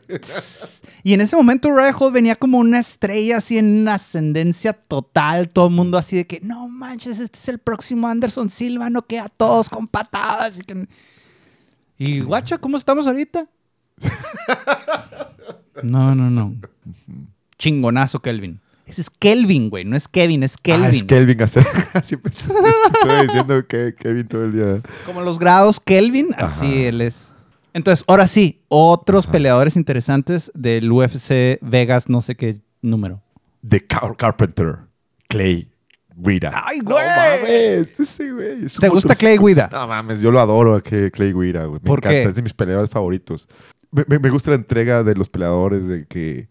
Y 1.04 1.14
en 1.14 1.20
ese 1.20 1.36
momento 1.36 1.68
Uriah 1.68 1.92
Hall 1.98 2.12
venía 2.12 2.34
como 2.36 2.58
una 2.58 2.78
estrella 2.80 3.36
así 3.38 3.58
en 3.58 3.82
una 3.82 3.94
ascendencia 3.94 4.72
total. 4.72 5.48
Todo 5.50 5.68
el 5.68 5.74
mundo 5.74 5.98
así 5.98 6.16
de 6.16 6.26
que, 6.26 6.40
no 6.40 6.68
manches, 6.68 7.20
este 7.20 7.38
es 7.38 7.48
el 7.48 7.58
próximo 7.58 8.08
Anderson 8.08 8.50
Silva, 8.50 8.90
no 8.90 9.02
queda 9.06 9.28
todos 9.28 9.68
con 9.70 9.86
patadas. 9.86 10.58
Y, 10.58 10.62
que- 10.62 10.88
y 11.98 12.20
guacha, 12.20 12.58
¿cómo 12.58 12.76
estamos 12.76 13.06
ahorita? 13.06 13.46
No, 15.82 16.14
no, 16.14 16.28
no. 16.28 16.54
Chingonazo, 17.58 18.20
Kelvin. 18.20 18.60
Ese 18.90 19.02
es 19.02 19.10
Kelvin, 19.10 19.70
güey. 19.70 19.84
No 19.84 19.96
es 19.96 20.08
Kevin, 20.08 20.42
es 20.42 20.56
Kelvin. 20.56 20.86
Ah, 20.86 20.90
es 20.90 21.04
Kelvin. 21.04 21.38
Siempre 22.02 22.32
estoy 22.36 23.26
diciendo 23.26 23.66
que 23.66 23.94
Kevin 23.98 24.26
todo 24.28 24.44
el 24.44 24.52
día. 24.52 24.80
Como 25.06 25.20
los 25.22 25.38
grados 25.38 25.80
Kelvin, 25.80 26.28
así 26.36 26.84
él 26.84 27.00
es. 27.00 27.34
Entonces, 27.72 28.04
ahora 28.08 28.26
sí, 28.26 28.62
otros 28.68 29.26
peleadores 29.28 29.76
interesantes 29.76 30.50
del 30.54 30.90
UFC 30.90 31.58
Vegas, 31.62 32.08
no 32.08 32.20
sé 32.20 32.34
qué 32.34 32.56
número. 32.82 33.22
The 33.66 33.86
Car- 33.86 34.16
Carpenter. 34.16 34.78
Clay. 35.28 35.68
Guida. 36.22 36.64
¡Ay, 36.66 36.80
No 36.80 36.90
güey! 36.90 37.04
mames, 37.06 37.98
este 37.98 38.30
güey. 38.32 38.64
es 38.66 38.76
un 38.76 38.80
¿Te 38.82 38.88
gusta. 38.88 39.14
Clay 39.14 39.38
Guida? 39.38 39.70
No 39.72 39.86
mames, 39.86 40.20
yo 40.20 40.30
lo 40.30 40.40
adoro 40.40 40.74
a 40.74 40.82
que- 40.82 41.10
Clay 41.10 41.32
Guida, 41.32 41.64
güey. 41.64 41.80
Me 41.80 41.86
¿Por 41.86 42.00
encanta, 42.00 42.10
qué? 42.24 42.28
es 42.28 42.34
de 42.34 42.42
mis 42.42 42.52
peleadores 42.52 42.90
favoritos. 42.90 43.48
Me, 43.90 44.04
me- 44.06 44.18
me 44.18 44.28
gusta 44.30 44.50
la 44.50 44.56
entrega 44.56 45.02
de 45.02 45.14
los 45.14 45.30
peleadores, 45.30 45.86
de 45.86 46.04
que, 46.06 46.48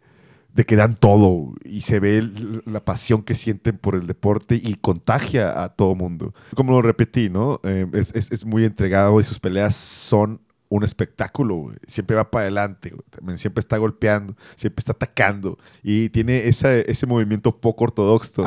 de 0.60 0.66
que 0.66 0.76
dan 0.76 0.96
todo 0.96 1.54
y 1.64 1.82
se 1.82 2.02
ve 2.02 2.22
la 2.66 2.84
pasión 2.84 3.24
que 3.24 3.34
sienten 3.34 3.78
por 3.78 3.96
el 3.96 4.06
deporte 4.08 4.56
y 4.62 4.76
contagia 4.76 5.64
a 5.64 5.70
todo 5.70 5.96
mundo. 5.96 6.34
Como 6.54 6.74
lo 6.74 6.82
repetí, 6.82 7.30
¿no? 7.30 7.62
Eh, 7.64 7.88
es, 7.94 8.12
es- 8.14 8.30
es 8.34 8.46
muy 8.46 8.66
entregado 8.66 9.22
y 9.22 9.24
sus 9.24 9.40
peleas 9.40 9.78
son 9.78 10.42
un 10.68 10.84
espectáculo, 10.84 11.56
güey. 11.56 11.78
Siempre 11.88 12.18
va 12.18 12.30
para 12.30 12.44
adelante, 12.44 12.90
güey. 12.90 13.02
También 13.10 13.38
siempre 13.38 13.62
está 13.62 13.78
golpeando, 13.78 14.36
siempre 14.58 14.82
está 14.82 14.92
atacando 14.92 15.58
y 15.82 16.10
tiene 16.10 16.48
esa- 16.50 16.76
ese 16.76 17.06
movimiento 17.08 17.56
poco 17.56 17.86
ortodoxo 17.86 18.44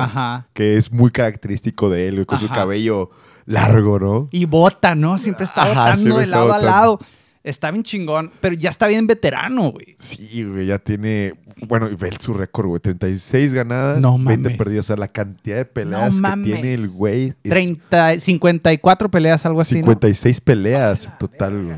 que 0.52 0.76
es 0.76 0.92
muy 0.92 1.10
característico 1.10 1.88
de 1.88 2.08
él, 2.08 2.14
güey, 2.16 2.26
con 2.26 2.38
su 2.38 2.48
cabello 2.50 3.08
largo, 3.46 3.98
¿no? 3.98 4.28
Y 4.32 4.44
bota, 4.44 4.94
¿no? 4.94 5.16
Siempre 5.16 5.46
está 5.46 5.62
Ajá, 5.62 5.70
botando 5.70 5.96
siempre 5.96 6.18
de 6.18 6.24
está 6.24 6.36
lado 6.36 6.46
botando. 6.48 6.68
a 6.68 6.70
lado. 6.70 6.98
Está 7.44 7.72
bien 7.72 7.82
chingón, 7.82 8.30
pero 8.40 8.54
ya 8.54 8.70
está 8.70 8.86
bien 8.86 9.06
veterano, 9.08 9.72
güey. 9.72 9.96
Sí, 9.98 10.44
güey, 10.44 10.66
ya 10.66 10.78
tiene, 10.78 11.34
bueno, 11.66 11.90
y 11.90 11.96
ve 11.96 12.10
su 12.20 12.32
récord, 12.34 12.66
güey, 12.68 12.80
36 12.80 13.52
ganadas, 13.52 14.00
No 14.00 14.12
20 14.16 14.36
mames. 14.44 14.58
perdidas, 14.58 14.84
o 14.84 14.86
sea, 14.88 14.96
la 14.96 15.08
cantidad 15.08 15.56
de 15.56 15.64
peleas 15.64 16.14
No 16.14 16.16
que 16.16 16.20
mames. 16.20 16.44
tiene 16.52 16.74
el 16.74 16.88
güey 16.88 17.28
es 17.42 17.50
30, 17.50 18.20
54 18.20 19.10
peleas, 19.10 19.44
algo 19.44 19.60
así, 19.60 19.74
¿no? 19.76 19.80
56 19.86 20.40
peleas 20.40 21.06
en 21.06 21.18
total, 21.18 21.64
güey. 21.64 21.76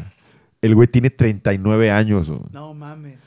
El 0.61 0.75
güey 0.75 0.87
tiene 0.89 1.09
39 1.11 1.91
años, 1.91 2.29
güey. 2.29 2.41
No 2.53 2.75
mames. 2.75 3.21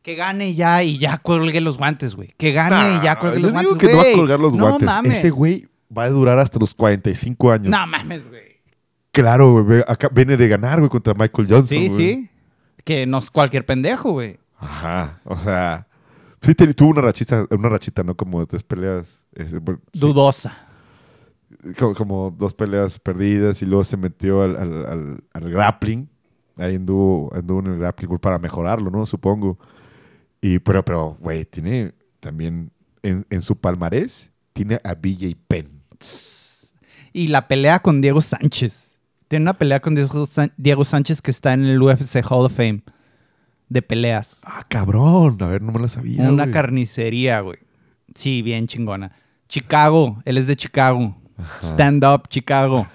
Que 0.00 0.14
gane 0.14 0.54
ya 0.54 0.82
y 0.82 0.98
ya 0.98 1.18
cuelgue 1.18 1.60
los 1.60 1.76
guantes, 1.78 2.14
güey. 2.14 2.32
Que 2.38 2.52
gane 2.52 2.98
y 2.98 3.04
ya 3.04 3.16
cuelgue 3.18 3.40
los 3.40 3.50
digo 3.52 3.62
guantes, 3.74 3.78
que 3.78 3.86
no 3.88 3.92
va 3.96 4.00
a 4.00 4.04
güey. 4.04 4.14
colgar 4.16 4.40
los 4.40 4.54
no 4.54 4.64
guantes. 4.68 4.86
mames. 4.86 5.18
Ese 5.18 5.30
güey 5.30 5.66
va 5.94 6.04
a 6.04 6.08
durar 6.10 6.38
hasta 6.38 6.58
los 6.58 6.72
45 6.74 7.50
años. 7.52 7.66
No 7.68 7.86
mames, 7.86 8.28
güey. 8.28 8.55
Claro, 9.22 9.62
güey, 9.64 9.82
acá 9.88 10.08
viene 10.12 10.36
de 10.36 10.46
ganar, 10.48 10.78
güey, 10.78 10.90
contra 10.90 11.14
Michael 11.14 11.48
Johnson, 11.48 11.66
Sí, 11.68 11.88
güey. 11.88 11.96
sí. 12.14 12.30
Que 12.84 13.06
no 13.06 13.18
es 13.18 13.30
cualquier 13.30 13.64
pendejo, 13.64 14.12
güey. 14.12 14.38
Ajá, 14.58 15.20
o 15.24 15.36
sea, 15.36 15.86
sí 16.42 16.54
te- 16.54 16.72
tuvo 16.74 16.90
una 16.90 17.00
rachita, 17.00 17.46
una 17.50 17.68
rachita, 17.68 18.02
¿no? 18.02 18.14
Como 18.16 18.44
tres 18.46 18.62
peleas, 18.62 19.24
bueno, 19.62 19.80
sí, 19.92 19.98
Dudosa. 20.00 20.56
como, 21.78 21.94
como 21.94 22.34
dos 22.36 22.54
peleas 22.54 22.98
perdidas 23.00 23.60
y 23.62 23.66
luego 23.66 23.84
se 23.84 23.96
metió 23.96 24.42
al, 24.42 24.56
al- 24.56 24.86
al- 24.86 25.24
al 25.32 25.50
grappling. 25.50 26.08
Ahí 26.58 26.76
anduvo, 26.76 27.30
anduvo 27.34 27.60
en 27.60 27.66
el 27.66 27.78
grappling 27.78 28.18
para 28.18 28.38
mejorarlo, 28.38 28.90
¿no? 28.90 29.04
Supongo. 29.06 29.58
Y, 30.40 30.58
pero, 30.58 30.84
pero, 30.84 31.16
güey, 31.20 31.44
tiene 31.44 31.92
también 32.20 32.70
en, 33.02 33.26
en 33.30 33.40
su 33.42 33.56
palmarés, 33.56 34.30
tiene 34.52 34.80
a 34.84 34.94
BJ 34.94 35.36
Penn. 35.48 35.82
Y 37.12 37.28
la 37.28 37.48
pelea 37.48 37.80
con 37.80 38.00
Diego 38.00 38.20
Sánchez. 38.20 38.95
Tiene 39.28 39.42
una 39.44 39.54
pelea 39.54 39.80
con 39.80 39.94
Diego, 40.56 40.84
Sánchez 40.84 41.20
que 41.20 41.30
está 41.30 41.52
en 41.52 41.64
el 41.64 41.82
UFC 41.82 42.16
Hall 42.30 42.46
of 42.46 42.52
Fame 42.54 42.82
de 43.68 43.82
peleas. 43.82 44.40
Ah, 44.44 44.64
cabrón. 44.68 45.38
A 45.42 45.46
ver, 45.46 45.62
no 45.62 45.72
me 45.72 45.80
lo 45.80 45.88
sabía. 45.88 46.28
Una 46.30 46.44
güey. 46.44 46.52
carnicería, 46.52 47.40
güey. 47.40 47.58
Sí, 48.14 48.42
bien 48.42 48.66
chingona. 48.66 49.12
Chicago, 49.48 50.22
él 50.24 50.38
es 50.38 50.46
de 50.46 50.56
Chicago. 50.56 51.16
Stand 51.62 52.04
up, 52.04 52.28
Chicago. 52.28 52.86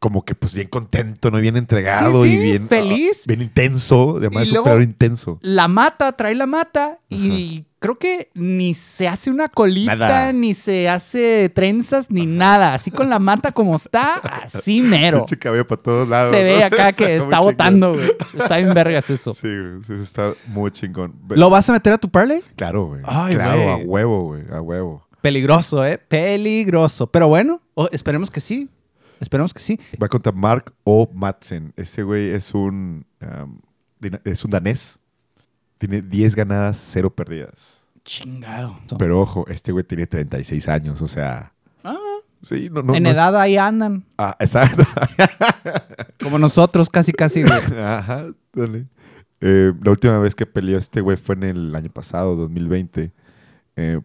Como 0.00 0.24
que, 0.24 0.34
pues, 0.34 0.54
bien 0.54 0.68
contento, 0.68 1.30
¿no? 1.30 1.38
Bien 1.38 1.56
entregado 1.56 2.24
Sí, 2.24 2.32
y 2.32 2.42
bien... 2.42 2.68
feliz. 2.68 3.20
ah, 3.22 3.24
bien 3.28 3.42
intenso. 3.42 4.16
Además, 4.16 4.50
es 4.50 4.58
un 4.58 4.82
intenso. 4.82 5.38
La 5.42 5.68
mata, 5.68 6.12
trae 6.12 6.34
la 6.34 6.46
mata 6.46 6.98
y 7.08 7.66
creo 7.80 7.98
que 7.98 8.30
ni 8.34 8.74
se 8.74 9.08
hace 9.08 9.30
una 9.30 9.48
colita, 9.48 9.96
Nada. 9.96 10.32
ni 10.32 10.54
se 10.54 10.88
hace 10.88 11.48
trenzas, 11.48 12.10
ni 12.10 12.26
nada. 12.26 12.74
Así 12.74 12.90
con 12.90 13.08
la 13.10 13.18
mata 13.18 13.50
como 13.50 13.74
está, 13.74 14.16
así 14.16 14.80
mero. 14.82 15.18
Pinche 15.26 15.38
cabello 15.38 15.66
para 15.66 15.82
todos 15.82 16.08
lados. 16.08 16.30
Se 16.30 16.44
ve 16.44 16.62
acá 16.62 16.92
que 16.92 17.16
está 17.18 17.40
botando, 17.40 17.94
güey. 17.94 18.12
Está 18.38 18.58
bien 18.58 18.72
vergas 18.72 19.10
eso. 19.10 19.34
Sí, 19.34 19.48
güey. 19.48 20.00
está 20.00 20.34
muy 20.48 20.70
chingón. 20.70 21.14
¿Lo 21.30 21.50
vas 21.50 21.68
a 21.68 21.72
meter 21.72 21.94
a 21.94 21.98
tu 21.98 22.08
parlay? 22.08 22.42
Claro, 22.54 22.86
güey. 22.86 23.02
Ay, 23.04 23.34
claro, 23.34 23.60
güey. 23.60 23.68
a 23.68 23.76
huevo, 23.76 24.24
güey. 24.24 24.42
A 24.52 24.60
huevo. 24.60 25.08
Peligroso, 25.20 25.84
¿eh? 25.84 25.98
Peligroso. 25.98 27.06
Pero 27.08 27.28
bueno, 27.28 27.60
esperemos 27.90 28.30
que 28.30 28.40
sí. 28.40 28.68
Esperemos 29.20 29.52
que 29.52 29.60
sí. 29.60 29.78
Va 30.02 30.08
contra 30.08 30.32
Mark 30.32 30.72
O. 30.84 31.10
Madsen. 31.12 31.72
Ese 31.76 32.02
güey 32.02 32.30
es 32.30 32.54
un, 32.54 33.04
um, 33.20 33.58
es 34.24 34.44
un 34.44 34.50
danés. 34.50 34.99
Tiene 35.80 36.02
10 36.02 36.36
ganadas, 36.36 36.76
0 36.92 37.08
perdidas. 37.08 37.80
Chingado. 38.04 38.78
Pero 38.98 39.18
ojo, 39.18 39.46
este 39.48 39.72
güey 39.72 39.82
tiene 39.82 40.06
36 40.06 40.68
años, 40.68 41.00
o 41.00 41.08
sea... 41.08 41.54
Ah, 41.82 41.96
Sí, 42.42 42.68
no, 42.70 42.82
no, 42.82 42.94
en 42.94 43.02
no- 43.04 43.08
edad 43.10 43.34
ahí 43.40 43.56
andan. 43.56 44.04
Ah, 44.18 44.36
exacto. 44.40 44.82
Como 46.22 46.38
nosotros, 46.38 46.90
casi, 46.90 47.12
casi, 47.12 47.42
güey. 47.42 47.52
Ajá, 47.82 48.26
dale. 48.52 48.86
Eh, 49.40 49.72
la 49.82 49.90
última 49.90 50.18
vez 50.18 50.34
que 50.34 50.44
peleó 50.44 50.76
este 50.76 51.00
güey 51.00 51.16
fue 51.16 51.34
en 51.36 51.44
el 51.44 51.74
año 51.74 51.90
pasado, 51.90 52.36
2020. 52.36 53.10
Eh, 53.76 54.00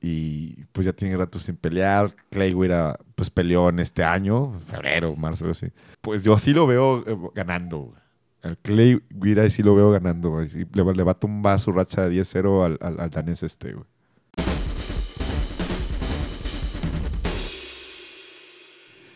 y 0.00 0.64
pues 0.72 0.86
ya 0.86 0.92
tiene 0.94 1.16
rato 1.18 1.38
sin 1.38 1.56
pelear. 1.56 2.14
Clay 2.30 2.54
Guida 2.54 2.98
pues 3.14 3.28
peleó 3.30 3.68
en 3.68 3.78
este 3.80 4.02
año, 4.04 4.58
febrero, 4.66 5.14
marzo, 5.16 5.44
algo 5.44 5.52
así. 5.52 5.68
Pues 6.00 6.22
yo 6.22 6.38
sí 6.38 6.52
lo 6.54 6.66
veo 6.66 7.04
eh, 7.06 7.16
ganando. 7.34 7.92
El 8.42 8.56
Clay 8.58 9.00
Guida 9.10 9.48
sí 9.50 9.62
lo 9.62 9.74
veo 9.74 9.90
ganando. 9.90 10.30
güey. 10.30 10.48
Sí, 10.48 10.64
le, 10.72 10.82
va- 10.82 10.92
le 10.92 11.02
va 11.02 11.12
a 11.12 11.18
tumbar 11.18 11.60
su 11.60 11.72
racha 11.72 12.08
de 12.08 12.20
10-0 12.22 12.64
al, 12.64 12.78
al, 12.80 13.00
al 13.00 13.10
danés 13.10 13.42
este, 13.42 13.72
güey. 13.74 13.84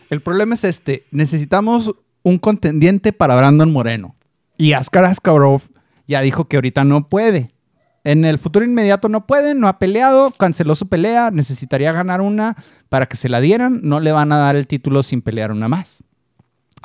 El 0.09 0.21
problema 0.21 0.53
es 0.53 0.63
este. 0.63 1.05
Necesitamos 1.11 1.93
un 2.23 2.37
contendiente 2.37 3.13
para 3.13 3.35
Brandon 3.35 3.71
Moreno. 3.71 4.15
Y 4.57 4.73
Askar 4.73 5.05
Askarov 5.05 5.61
ya 6.07 6.21
dijo 6.21 6.45
que 6.47 6.57
ahorita 6.57 6.83
no 6.83 7.09
puede. 7.09 7.49
En 8.03 8.23
el 8.23 8.37
futuro 8.37 8.63
inmediato 8.63 9.09
no 9.09 9.25
puede, 9.25 9.55
no 9.55 9.67
ha 9.67 9.79
peleado, 9.79 10.29
canceló 10.29 10.75
su 10.75 10.87
pelea, 10.87 11.31
necesitaría 11.31 11.91
ganar 11.91 12.21
una 12.21 12.55
para 12.87 13.07
que 13.07 13.17
se 13.17 13.29
la 13.29 13.41
dieran. 13.41 13.79
No 13.83 13.99
le 13.99 14.11
van 14.11 14.31
a 14.31 14.37
dar 14.37 14.55
el 14.55 14.67
título 14.67 15.01
sin 15.01 15.23
pelear 15.23 15.51
una 15.51 15.67
más. 15.67 16.03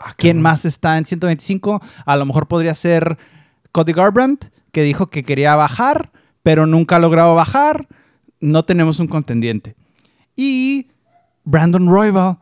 Ah, 0.02 0.14
¿Quién 0.16 0.40
más 0.40 0.64
está 0.64 0.96
en 0.96 1.04
125? 1.04 1.82
A 2.06 2.16
lo 2.16 2.24
mejor 2.24 2.48
podría 2.48 2.74
ser 2.74 3.18
Cody 3.70 3.92
Garbrandt, 3.92 4.46
que 4.72 4.82
dijo 4.82 5.10
que 5.10 5.22
quería 5.22 5.54
bajar, 5.56 6.10
pero 6.42 6.64
nunca 6.66 6.96
ha 6.96 6.98
logrado 6.98 7.34
bajar. 7.34 7.86
No 8.40 8.64
tenemos 8.64 8.98
un 8.98 9.08
contendiente. 9.08 9.76
Y 10.34 10.88
Brandon 11.44 11.86
Royval 11.86 12.38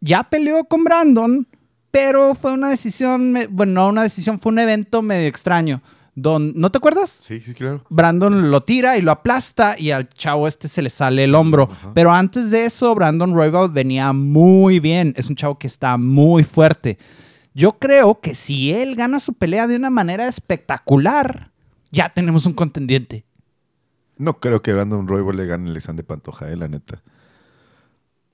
ya 0.00 0.22
peleó 0.22 0.64
con 0.64 0.84
Brandon, 0.84 1.48
pero 1.90 2.36
fue 2.36 2.52
una 2.52 2.70
decisión, 2.70 3.36
bueno, 3.50 3.72
no 3.72 3.88
una 3.88 4.04
decisión, 4.04 4.38
fue 4.38 4.52
un 4.52 4.60
evento 4.60 5.02
medio 5.02 5.26
extraño. 5.26 5.82
Don, 6.14 6.52
¿No 6.54 6.70
te 6.70 6.78
acuerdas? 6.78 7.20
Sí, 7.22 7.40
sí, 7.40 7.54
claro. 7.54 7.84
Brandon 7.88 8.50
lo 8.50 8.62
tira 8.62 8.98
y 8.98 9.00
lo 9.00 9.12
aplasta 9.12 9.78
y 9.78 9.92
al 9.92 10.10
chavo 10.10 10.46
este 10.46 10.68
se 10.68 10.82
le 10.82 10.90
sale 10.90 11.24
el 11.24 11.34
hombro. 11.34 11.68
Ajá. 11.70 11.92
Pero 11.94 12.12
antes 12.12 12.50
de 12.50 12.66
eso, 12.66 12.94
Brandon 12.94 13.32
Royval 13.34 13.70
venía 13.70 14.12
muy 14.12 14.78
bien. 14.78 15.14
Es 15.16 15.30
un 15.30 15.36
chavo 15.36 15.58
que 15.58 15.66
está 15.66 15.96
muy 15.96 16.44
fuerte. 16.44 16.98
Yo 17.54 17.78
creo 17.78 18.20
que 18.20 18.34
si 18.34 18.72
él 18.72 18.94
gana 18.94 19.20
su 19.20 19.32
pelea 19.34 19.66
de 19.66 19.76
una 19.76 19.90
manera 19.90 20.26
espectacular, 20.26 21.50
ya 21.90 22.12
tenemos 22.12 22.44
un 22.44 22.52
contendiente. 22.52 23.24
No 24.18 24.38
creo 24.38 24.62
que 24.62 24.72
Brandon 24.72 25.08
Royval 25.08 25.36
le 25.36 25.46
gane 25.46 25.68
a 25.68 25.70
Alexander 25.70 26.04
Pantoja, 26.04 26.50
eh, 26.50 26.56
la 26.56 26.68
neta. 26.68 27.02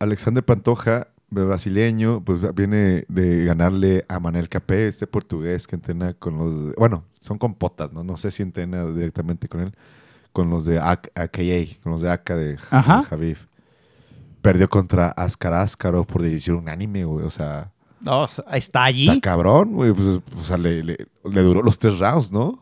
Alexander 0.01 0.45
Pantoja, 0.45 1.09
brasileño, 1.31 2.23
pues 2.25 2.41
viene 2.55 3.05
de 3.09 3.45
ganarle 3.45 4.05
a 4.09 4.19
Manel 4.21 4.49
Capé, 4.49 4.89
este 4.89 5.07
portugués 5.07 5.67
que 5.67 5.77
entrena 5.77 6.15
con 6.15 6.39
los... 6.39 6.75
Bueno, 6.77 7.05
son 7.21 7.39
compotas, 7.39 7.93
¿no? 7.93 8.03
No 8.05 8.17
sé 8.17 8.31
si 8.31 8.43
entrena 8.43 8.85
directamente 8.87 9.49
con 9.49 9.61
él. 9.61 9.75
Con 10.33 10.51
los 10.51 10.65
de 10.67 10.79
AK- 10.81 11.11
AKA, 11.15 11.77
con 11.83 11.93
los 11.93 12.03
de 12.03 12.11
AK 12.11 12.29
de, 12.31 12.45
de 12.53 12.59
Javif. 13.09 13.47
Perdió 14.43 14.69
contra 14.69 15.09
Askar 15.09 15.53
Askarov 15.55 16.07
por 16.07 16.23
decisión 16.23 16.57
unánime, 16.59 17.05
güey. 17.05 17.27
O 17.27 17.31
sea, 17.31 17.73
No, 18.01 18.27
está 18.53 18.85
allí. 18.85 19.09
está 19.09 19.21
cabrón, 19.21 19.73
güey. 19.75 19.93
Pues, 19.93 20.07
o 20.39 20.43
sea, 20.43 20.57
le, 20.59 20.83
le- 20.85 21.09
le 21.25 21.43
duró 21.43 21.63
los 21.63 21.79
tres 21.79 21.99
rounds, 21.99 22.31
¿no? 22.33 22.59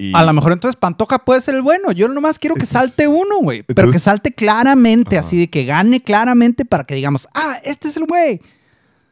Y- 0.00 0.14
A 0.14 0.22
lo 0.24 0.32
mejor 0.32 0.52
entonces 0.52 0.76
Pantoja 0.76 1.18
puede 1.24 1.40
ser 1.40 1.56
el 1.56 1.62
bueno. 1.62 1.90
Yo 1.92 2.06
nomás 2.08 2.38
quiero 2.38 2.54
que 2.54 2.66
salte 2.66 3.08
uno, 3.08 3.38
güey. 3.42 3.64
Pero 3.64 3.90
que 3.90 3.98
salte 3.98 4.32
claramente, 4.32 5.18
Ajá. 5.18 5.26
así 5.26 5.36
de 5.36 5.50
que 5.50 5.64
gane 5.64 6.00
claramente 6.02 6.64
para 6.64 6.84
que 6.84 6.94
digamos, 6.94 7.26
ah, 7.34 7.56
este 7.64 7.88
es 7.88 7.96
el 7.96 8.04
güey. 8.06 8.40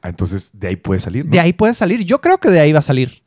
Ah, 0.01 0.09
entonces, 0.11 0.51
de 0.53 0.69
ahí 0.69 0.77
puede 0.77 1.01
salir, 1.01 1.25
¿no? 1.25 1.33
De 1.33 1.41
ahí 1.41 1.53
puede 1.53 1.75
salir. 1.75 2.05
Yo 2.05 2.21
creo 2.21 2.39
que 2.39 2.49
de 2.51 2.61
ahí 2.61 2.73
va 2.73 2.79
a 2.79 2.83
salir. 2.83 3.23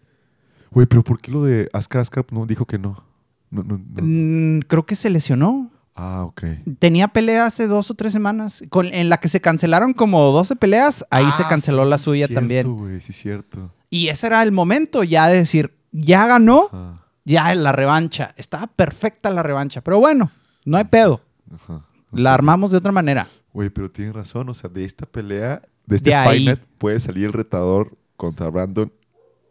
Güey, 0.72 0.88
pero 0.88 1.04
¿por 1.04 1.20
qué 1.20 1.32
lo 1.32 1.44
de 1.44 1.68
Askar 1.74 2.02
Askarov 2.02 2.28
no 2.32 2.46
dijo 2.46 2.66
que 2.66 2.78
no? 2.78 3.04
No, 3.50 3.64
no, 3.64 3.78
no. 3.78 4.02
Mm, 4.04 4.60
creo 4.62 4.86
que 4.86 4.96
se 4.96 5.10
lesionó. 5.10 5.70
Ah, 5.96 6.24
ok. 6.24 6.44
Tenía 6.78 7.10
pelea 7.10 7.46
hace 7.46 7.68
dos 7.68 7.92
o 7.92 7.94
tres 7.96 8.14
semanas, 8.14 8.64
con, 8.70 8.86
en 8.86 9.10
la 9.10 9.18
que 9.18 9.28
se 9.28 9.42
cancelaron 9.42 9.92
como 9.94 10.22
12 10.32 10.56
peleas, 10.56 11.04
ahí 11.12 11.30
se 11.34 11.44
Ah, 11.44 11.48
canceló 11.50 11.84
sí, 11.84 11.90
la 11.90 11.98
suya 11.98 12.28
cierto, 12.28 12.40
también. 12.40 12.74
güey, 12.74 13.02
sí, 13.02 13.12
cierto. 13.12 13.74
Y 13.90 14.08
ese 14.08 14.28
era 14.28 14.42
el 14.44 14.54
momento 14.54 15.04
ya 15.04 15.28
de 15.28 15.36
decir, 15.40 15.74
ya 15.92 16.26
ganó, 16.28 16.68
Ajá, 16.72 16.99
ya 17.26 17.54
la 17.56 17.72
revancha. 17.72 18.34
Estaba 18.38 18.68
perfecta 18.68 19.30
la 19.30 19.44
revancha, 19.44 19.82
pero 19.82 20.00
bueno, 20.00 20.32
no 20.66 20.78
hay 20.78 20.86
pedo. 20.86 21.22
ajá. 21.54 21.86
La 22.12 22.34
armamos 22.34 22.72
de 22.72 22.78
otra 22.78 22.92
manera. 22.92 23.28
Güey, 23.54 23.70
pero 23.70 23.92
tienes 23.92 24.16
razón, 24.16 24.50
o 24.50 24.54
sea, 24.56 24.68
de 24.70 24.84
esta 24.84 25.06
pelea, 25.06 25.62
de 25.86 25.96
este 25.96 26.10
De. 26.10 26.16
Fight 26.24 26.44
Night, 26.46 26.60
puede 26.80 27.00
salir 27.00 27.26
el 27.26 27.34
retador 27.34 27.96
contra 28.18 28.50
Brandon 28.50 28.92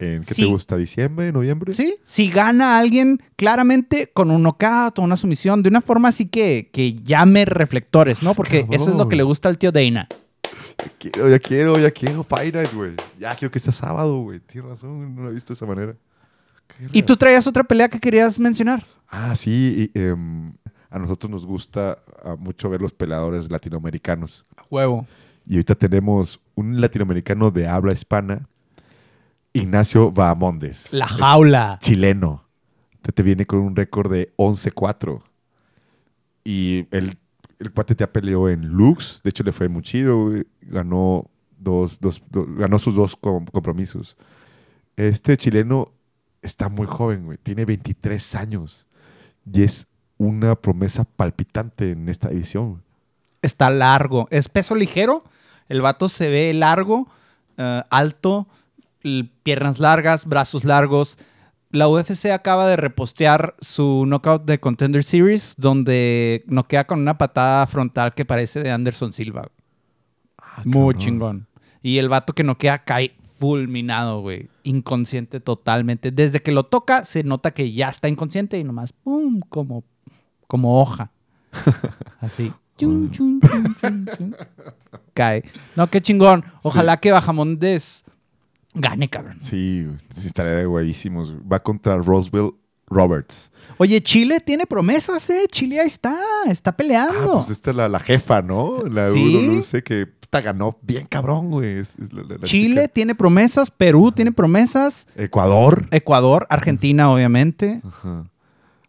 en, 0.00 0.18
¿qué 0.24 0.34
Sí. 0.34 0.42
te 0.42 0.48
gusta? 0.48 0.76
¿Diciembre, 0.76 1.30
noviembre? 1.32 1.72
¿Sí? 1.72 1.96
Si 2.04 2.30
gana 2.30 2.78
alguien 2.78 3.22
claramente 3.36 4.10
con 4.12 4.30
un 4.32 4.42
knockout 4.42 4.98
o 4.98 5.02
una 5.02 5.16
sumisión, 5.16 5.62
de 5.62 5.68
una 5.68 5.80
forma 5.80 6.08
así 6.08 6.26
que, 6.26 6.68
que 6.72 6.94
llame 6.94 7.44
reflectores, 7.44 8.22
¿no? 8.24 8.34
Porque 8.34 8.66
eso 8.70 8.90
es 8.90 8.96
lo 8.96 9.08
que 9.08 9.16
le 9.16 9.22
gusta 9.22 9.48
al 9.48 9.58
tío 9.58 9.70
Dana. 9.72 10.08
Ya 10.78 10.92
quiero, 10.98 11.28
ya 11.28 11.38
quiero, 11.38 11.78
ya 11.78 11.90
quiero 11.92 12.22
Fight 12.24 12.54
Night, 12.54 12.72
güey. 12.74 12.92
Ya 13.18 13.34
quiero 13.36 13.50
que 13.52 13.58
sea 13.60 13.72
sábado, 13.72 14.20
güey. 14.20 14.40
Tienes 14.40 14.70
razón, 14.70 15.14
no 15.14 15.22
lo 15.22 15.30
he 15.30 15.34
visto 15.34 15.48
de 15.52 15.54
esa 15.54 15.66
manera. 15.66 15.94
Y 16.92 17.02
tú 17.02 17.16
traías 17.16 17.46
otra 17.46 17.64
pelea 17.64 17.88
que 17.88 17.98
querías 18.00 18.38
mencionar. 18.38 18.84
Ah, 19.08 19.34
sí, 19.34 19.90
y, 19.94 19.98
em, 19.98 20.52
a 20.90 20.98
nosotros 20.98 21.30
nos 21.30 21.44
gusta 21.46 21.98
ah, 22.24 22.36
mucho 22.38 22.68
ver 22.70 22.80
los 22.80 22.92
peleadores 22.92 23.50
latinoamericanos. 23.50 24.46
Huevo. 24.70 25.06
Y 25.46 25.54
ahorita 25.54 25.74
tenemos 25.74 26.40
un 26.54 26.80
latinoamericano 26.80 27.50
de 27.50 27.66
habla 27.66 27.92
hispana, 27.92 28.48
Ignacio 29.52 30.10
Bahamondes. 30.12 30.92
La 30.92 31.06
jaula. 31.08 31.78
chileno. 31.80 32.44
Te, 33.02 33.12
te 33.12 33.22
viene 33.22 33.46
con 33.46 33.60
un 33.60 33.74
récord 33.74 34.10
de 34.12 34.32
11-4. 34.36 35.22
Y 36.44 36.86
el, 36.90 37.14
el 37.58 37.72
cuate 37.72 37.94
te 37.94 38.06
peleó 38.06 38.48
en 38.48 38.68
Lux. 38.68 39.20
De 39.24 39.30
hecho, 39.30 39.42
le 39.42 39.52
fue 39.52 39.68
muy 39.68 39.82
chido. 39.82 40.30
Ganó, 40.62 41.30
dos, 41.58 41.98
dos- 42.00 42.22
do- 42.30 42.46
ganó 42.46 42.78
sus 42.78 42.94
dos 42.94 43.16
com- 43.16 43.46
compromisos. 43.46 44.16
Este 44.96 45.36
chileno 45.36 45.92
está 46.42 46.68
muy 46.68 46.86
joven, 46.86 47.26
güey. 47.26 47.38
Tiene 47.38 47.64
23 47.64 48.34
años. 48.34 48.86
Y 49.52 49.62
es 49.62 49.86
una 50.16 50.54
promesa 50.56 51.04
palpitante 51.04 51.92
en 51.92 52.08
esta 52.08 52.28
división. 52.28 52.82
Está 53.42 53.70
largo. 53.70 54.28
Es 54.30 54.48
peso 54.48 54.74
ligero. 54.74 55.24
El 55.68 55.80
vato 55.80 56.08
se 56.08 56.28
ve 56.30 56.52
largo, 56.54 57.08
eh, 57.56 57.82
alto, 57.90 58.48
piernas 59.42 59.78
largas, 59.78 60.26
brazos 60.26 60.64
largos. 60.64 61.18
La 61.70 61.88
UFC 61.88 62.26
acaba 62.32 62.66
de 62.66 62.76
repostear 62.76 63.54
su 63.60 64.04
knockout 64.06 64.44
de 64.46 64.58
Contender 64.58 65.04
Series, 65.04 65.54
donde 65.58 66.42
noquea 66.46 66.86
con 66.86 67.00
una 67.00 67.18
patada 67.18 67.66
frontal 67.66 68.14
que 68.14 68.24
parece 68.24 68.62
de 68.62 68.70
Anderson 68.70 69.12
Silva. 69.12 69.48
Muy 70.64 70.94
cabrón. 70.94 70.98
chingón. 70.98 71.46
Y 71.82 71.98
el 71.98 72.08
vato 72.08 72.32
que 72.32 72.42
noquea 72.42 72.84
cae 72.84 73.17
fulminado, 73.38 74.20
güey. 74.20 74.48
Inconsciente 74.64 75.40
totalmente. 75.40 76.10
Desde 76.10 76.40
que 76.42 76.52
lo 76.52 76.64
toca, 76.64 77.04
se 77.04 77.22
nota 77.22 77.52
que 77.52 77.72
ya 77.72 77.88
está 77.88 78.08
inconsciente 78.08 78.58
y 78.58 78.64
nomás, 78.64 78.92
¡pum! 78.92 79.40
Como, 79.48 79.84
como 80.46 80.80
hoja. 80.80 81.10
Así. 82.20 82.52
Cae. 85.14 85.42
No, 85.76 85.88
qué 85.88 86.00
chingón. 86.00 86.44
Ojalá 86.62 86.98
que 86.98 87.10
Bajamondes 87.12 88.04
gane, 88.74 89.08
cabrón. 89.08 89.40
Sí, 89.40 89.86
sí 90.14 90.26
estaría 90.26 90.52
de 90.52 90.66
huevísimos. 90.66 91.34
Va 91.50 91.60
contra 91.62 91.96
Roswell 91.98 92.52
Roberts. 92.86 93.50
Oye, 93.78 94.00
Chile 94.02 94.40
tiene 94.40 94.66
promesas, 94.66 95.28
¿eh? 95.30 95.46
Chile 95.50 95.80
ahí 95.80 95.86
está. 95.88 96.16
Está 96.46 96.70
Ah, 96.70 96.76
peleando. 96.76 97.32
pues 97.34 97.50
esta 97.50 97.70
es 97.70 97.76
la, 97.76 97.88
la 97.88 97.98
jefa, 97.98 98.42
¿no? 98.42 98.82
La 98.84 99.10
Sí. 99.10 99.36
UFC 99.58 99.82
que 99.82 100.06
puta, 100.28 100.40
ganó 100.42 100.76
bien 100.82 101.06
cabrón, 101.06 101.50
güey. 101.50 101.78
Es- 101.78 101.98
es 101.98 102.12
la- 102.12 102.22
la- 102.22 102.36
la 102.36 102.46
Chile 102.46 102.82
chica. 102.82 102.92
tiene 102.92 103.14
promesas. 103.14 103.70
Perú 103.70 104.12
tiene 104.12 104.30
promesas. 104.32 105.06
Ecuador. 105.16 105.86
Ecuador, 105.90 106.46
Argentina, 106.50 107.10
obviamente. 107.10 107.80
Ajá. 107.86 108.24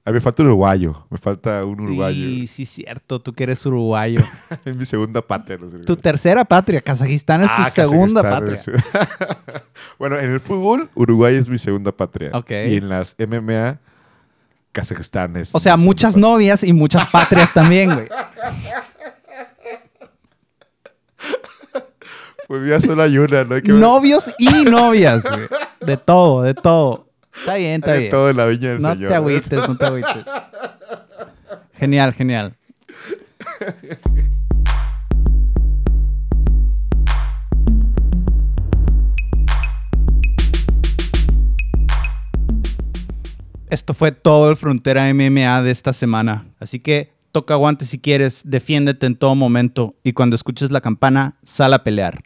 A 0.05 0.11
mí 0.11 0.15
me 0.15 0.21
falta 0.21 0.41
un 0.41 0.47
uruguayo. 0.49 1.05
Me 1.11 1.17
falta 1.17 1.63
un 1.65 1.79
uruguayo. 1.81 2.15
Sí, 2.15 2.47
sí, 2.47 2.65
cierto. 2.65 3.21
Tú 3.21 3.31
que 3.33 3.43
eres 3.43 3.63
uruguayo. 3.65 4.21
es 4.65 4.75
mi 4.75 4.85
segunda 4.85 5.21
patria. 5.21 5.57
tu 5.85 5.95
tercera 5.95 6.43
patria. 6.45 6.81
Kazajistán 6.81 7.41
es 7.43 7.47
tu 7.55 7.61
Ah, 7.61 7.69
segunda 7.69 8.21
Kazajistán, 8.23 8.75
patria. 8.75 9.09
es- 9.55 9.61
bueno, 9.99 10.17
en 10.17 10.31
el 10.31 10.39
fútbol, 10.39 10.89
Uruguay 10.95 11.35
es 11.35 11.47
mi 11.47 11.57
segunda 11.59 11.91
patria. 11.91 12.31
Ok. 12.33 12.49
Y 12.51 12.77
en 12.77 12.89
las 12.89 13.15
MMA, 13.19 13.79
Kazajistán 14.71 15.37
es. 15.37 15.53
O 15.53 15.59
sea, 15.59 15.77
muchas 15.77 16.17
novias 16.17 16.63
y 16.63 16.73
muchas 16.73 17.05
patrias 17.07 17.53
también, 17.53 17.93
güey. 17.93 18.07
Pues 22.49 22.83
solo 22.83 23.03
hay 23.03 23.15
una, 23.15 23.43
¿no? 23.43 23.53
Hay 23.53 23.61
que 23.61 23.71
ver- 23.71 23.79
Novios 23.79 24.33
y 24.39 24.65
novias, 24.65 25.23
güey. 25.23 25.47
De 25.81 25.97
todo, 25.97 26.41
de 26.41 26.55
todo. 26.55 27.07
Está 27.31 27.53
bien, 27.55 27.75
está 27.75 27.91
hay 27.91 27.93
de 27.93 27.99
bien. 27.99 28.11
todo 28.11 28.29
en 28.31 28.37
la 28.37 28.45
viña 28.47 28.69
del 28.69 28.81
No 28.81 28.91
señor. 28.93 29.09
te 29.09 29.15
agüites, 29.15 29.67
no 29.69 29.77
te 29.77 29.85
agüites. 29.85 30.25
Genial, 31.77 32.11
genial. 32.15 32.55
Esto 43.69 43.93
fue 43.93 44.11
todo 44.11 44.49
el 44.49 44.55
Frontera 44.55 45.11
MMA 45.13 45.61
de 45.61 45.71
esta 45.71 45.93
semana. 45.93 46.45
Así 46.59 46.79
que 46.79 47.13
toca 47.31 47.55
guantes 47.55 47.89
si 47.89 47.99
quieres, 47.99 48.41
defiéndete 48.45 49.05
en 49.05 49.15
todo 49.15 49.35
momento 49.35 49.95
y 50.03 50.13
cuando 50.13 50.35
escuches 50.35 50.71
la 50.71 50.81
campana, 50.81 51.37
sal 51.43 51.73
a 51.73 51.83
pelear. 51.83 52.21